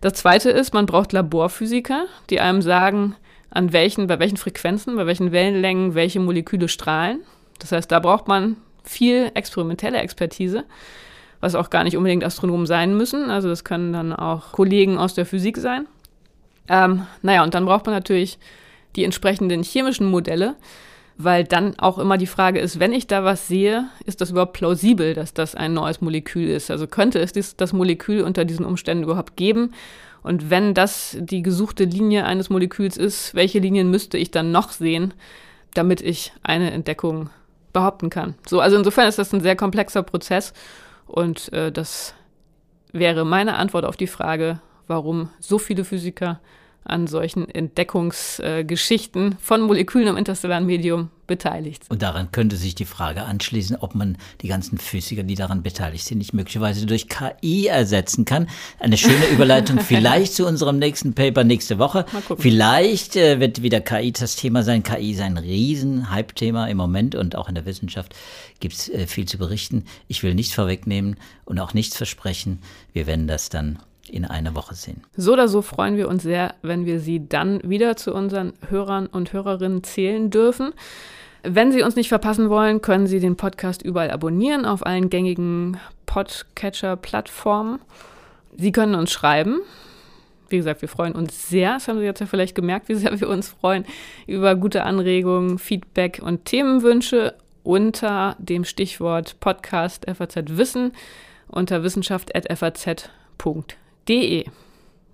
Das 0.00 0.14
zweite 0.14 0.50
ist, 0.50 0.74
man 0.74 0.86
braucht 0.86 1.12
Laborphysiker, 1.12 2.06
die 2.30 2.40
einem 2.40 2.62
sagen, 2.62 3.16
an 3.50 3.72
welchen, 3.72 4.06
bei 4.06 4.18
welchen 4.18 4.36
Frequenzen, 4.36 4.96
bei 4.96 5.06
welchen 5.06 5.32
Wellenlängen 5.32 5.94
welche 5.94 6.20
Moleküle 6.20 6.68
strahlen. 6.68 7.20
Das 7.58 7.72
heißt, 7.72 7.90
da 7.90 8.00
braucht 8.00 8.28
man 8.28 8.56
viel 8.84 9.30
experimentelle 9.34 9.98
Expertise, 9.98 10.64
was 11.40 11.54
auch 11.54 11.70
gar 11.70 11.84
nicht 11.84 11.96
unbedingt 11.96 12.24
Astronomen 12.24 12.66
sein 12.66 12.96
müssen. 12.96 13.30
Also 13.30 13.48
das 13.48 13.64
können 13.64 13.92
dann 13.92 14.12
auch 14.12 14.52
Kollegen 14.52 14.98
aus 14.98 15.14
der 15.14 15.26
Physik 15.26 15.56
sein. 15.56 15.86
Ähm, 16.68 17.06
naja, 17.22 17.42
und 17.44 17.54
dann 17.54 17.64
braucht 17.64 17.86
man 17.86 17.94
natürlich 17.94 18.38
die 18.96 19.04
entsprechenden 19.04 19.62
chemischen 19.62 20.10
Modelle, 20.10 20.56
weil 21.18 21.44
dann 21.44 21.78
auch 21.78 21.98
immer 21.98 22.18
die 22.18 22.26
Frage 22.26 22.60
ist, 22.60 22.78
wenn 22.78 22.92
ich 22.92 23.06
da 23.06 23.24
was 23.24 23.48
sehe, 23.48 23.88
ist 24.04 24.20
das 24.20 24.30
überhaupt 24.30 24.52
plausibel, 24.52 25.14
dass 25.14 25.32
das 25.32 25.54
ein 25.54 25.72
neues 25.72 26.00
Molekül 26.00 26.48
ist? 26.48 26.70
Also 26.70 26.86
könnte 26.86 27.18
es 27.20 27.56
das 27.56 27.72
Molekül 27.72 28.22
unter 28.22 28.44
diesen 28.44 28.66
Umständen 28.66 29.04
überhaupt 29.04 29.36
geben? 29.36 29.72
Und 30.22 30.50
wenn 30.50 30.74
das 30.74 31.16
die 31.18 31.42
gesuchte 31.42 31.84
Linie 31.84 32.26
eines 32.26 32.50
Moleküls 32.50 32.96
ist, 32.96 33.34
welche 33.34 33.60
Linien 33.60 33.90
müsste 33.90 34.18
ich 34.18 34.30
dann 34.30 34.52
noch 34.52 34.72
sehen, 34.72 35.14
damit 35.72 36.00
ich 36.00 36.32
eine 36.42 36.72
Entdeckung 36.72 37.30
behaupten 37.72 38.10
kann? 38.10 38.34
So, 38.46 38.60
also 38.60 38.76
insofern 38.76 39.08
ist 39.08 39.18
das 39.18 39.32
ein 39.32 39.40
sehr 39.40 39.56
komplexer 39.56 40.02
Prozess 40.02 40.52
und 41.06 41.52
äh, 41.52 41.72
das 41.72 42.14
wäre 42.92 43.24
meine 43.24 43.56
Antwort 43.56 43.84
auf 43.84 43.96
die 43.96 44.06
Frage, 44.06 44.60
warum 44.86 45.30
so 45.38 45.58
viele 45.58 45.84
Physiker 45.84 46.40
an 46.86 47.06
solchen 47.06 47.48
Entdeckungsgeschichten 47.48 49.32
äh, 49.32 49.36
von 49.40 49.62
Molekülen 49.62 50.08
im 50.08 50.16
interstellaren 50.16 50.66
Medium 50.66 51.10
beteiligt. 51.26 51.84
Und 51.88 52.02
daran 52.02 52.30
könnte 52.30 52.56
sich 52.56 52.74
die 52.74 52.84
Frage 52.84 53.24
anschließen, 53.24 53.76
ob 53.76 53.94
man 53.94 54.16
die 54.42 54.48
ganzen 54.48 54.78
Physiker, 54.78 55.22
die 55.22 55.34
daran 55.34 55.62
beteiligt 55.62 56.04
sind, 56.04 56.18
nicht 56.18 56.32
möglicherweise 56.32 56.86
durch 56.86 57.08
KI 57.08 57.66
ersetzen 57.66 58.24
kann. 58.24 58.48
Eine 58.78 58.96
schöne 58.96 59.26
Überleitung 59.32 59.80
vielleicht 59.86 60.34
zu 60.34 60.46
unserem 60.46 60.78
nächsten 60.78 61.14
Paper 61.14 61.44
nächste 61.44 61.78
Woche. 61.78 62.06
Vielleicht 62.38 63.16
äh, 63.16 63.40
wird 63.40 63.62
wieder 63.62 63.80
KI 63.80 64.12
das 64.12 64.36
Thema 64.36 64.62
sein. 64.62 64.82
KI 64.82 65.12
ist 65.12 65.20
ein 65.20 65.38
riesen 65.38 66.10
Hype-Thema 66.10 66.66
im 66.68 66.76
Moment 66.76 67.14
und 67.14 67.36
auch 67.36 67.48
in 67.48 67.54
der 67.54 67.66
Wissenschaft 67.66 68.14
gibt 68.60 68.74
es 68.74 68.88
äh, 68.88 69.06
viel 69.06 69.26
zu 69.26 69.38
berichten. 69.38 69.84
Ich 70.08 70.22
will 70.22 70.34
nichts 70.34 70.54
vorwegnehmen 70.54 71.16
und 71.44 71.58
auch 71.58 71.74
nichts 71.74 71.96
versprechen. 71.96 72.60
Wir 72.92 73.06
werden 73.06 73.26
das 73.26 73.48
dann 73.48 73.78
in 74.10 74.24
einer 74.24 74.54
Woche 74.54 74.74
sehen. 74.74 75.02
So 75.16 75.32
oder 75.32 75.48
so 75.48 75.62
freuen 75.62 75.96
wir 75.96 76.08
uns 76.08 76.22
sehr, 76.22 76.54
wenn 76.62 76.86
wir 76.86 77.00
Sie 77.00 77.28
dann 77.28 77.60
wieder 77.68 77.96
zu 77.96 78.14
unseren 78.14 78.52
Hörern 78.68 79.06
und 79.06 79.32
Hörerinnen 79.32 79.84
zählen 79.84 80.30
dürfen. 80.30 80.72
Wenn 81.42 81.72
Sie 81.72 81.82
uns 81.82 81.96
nicht 81.96 82.08
verpassen 82.08 82.50
wollen, 82.50 82.82
können 82.82 83.06
Sie 83.06 83.20
den 83.20 83.36
Podcast 83.36 83.82
überall 83.82 84.10
abonnieren 84.10 84.64
auf 84.64 84.84
allen 84.84 85.10
gängigen 85.10 85.78
Podcatcher-Plattformen. 86.06 87.80
Sie 88.56 88.72
können 88.72 88.94
uns 88.94 89.12
schreiben. 89.12 89.60
Wie 90.48 90.56
gesagt, 90.56 90.80
wir 90.80 90.88
freuen 90.88 91.14
uns 91.14 91.48
sehr. 91.48 91.74
Das 91.74 91.88
haben 91.88 91.98
Sie 91.98 92.04
jetzt 92.04 92.20
ja 92.20 92.26
vielleicht 92.26 92.54
gemerkt, 92.54 92.88
wie 92.88 92.94
sehr 92.94 93.20
wir 93.20 93.28
uns 93.28 93.48
freuen 93.48 93.84
über 94.26 94.54
gute 94.54 94.84
Anregungen, 94.84 95.58
Feedback 95.58 96.20
und 96.22 96.44
Themenwünsche 96.44 97.34
unter 97.62 98.36
dem 98.38 98.64
Stichwort 98.64 99.40
Podcast 99.40 100.06
FAZ 100.08 100.56
Wissen 100.56 100.92
unter 101.48 101.82
wissenschaft.faz.de 101.82 103.85
de. 104.08 104.44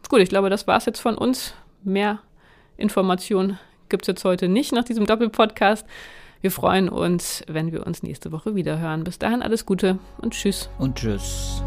Gut, 0.09 0.21
ich 0.21 0.29
glaube, 0.29 0.51
das 0.51 0.67
war 0.67 0.77
es 0.77 0.87
jetzt 0.87 1.01
von 1.01 1.17
uns. 1.17 1.55
Mehr 1.85 2.21
Informationen 2.77 3.59
gibt 3.89 4.03
es 4.05 4.09
jetzt 4.09 4.25
heute 4.25 4.49
nicht 4.49 4.73
nach 4.73 4.85
diesem 4.85 5.07
Doppelpodcast. 5.07 5.87
Wir 6.41 6.51
freuen 6.51 6.89
uns, 6.89 7.45
wenn 7.47 7.73
wir 7.73 7.87
uns 7.87 8.03
nächste 8.03 8.33
Woche 8.33 8.55
wieder 8.57 8.79
hören. 8.79 9.05
Bis 9.05 9.19
dahin 9.19 9.43
alles 9.43 9.65
Gute 9.65 9.99
und 10.19 10.35
tschüss. 10.35 10.69
Und 10.79 10.97
tschüss. 10.97 11.63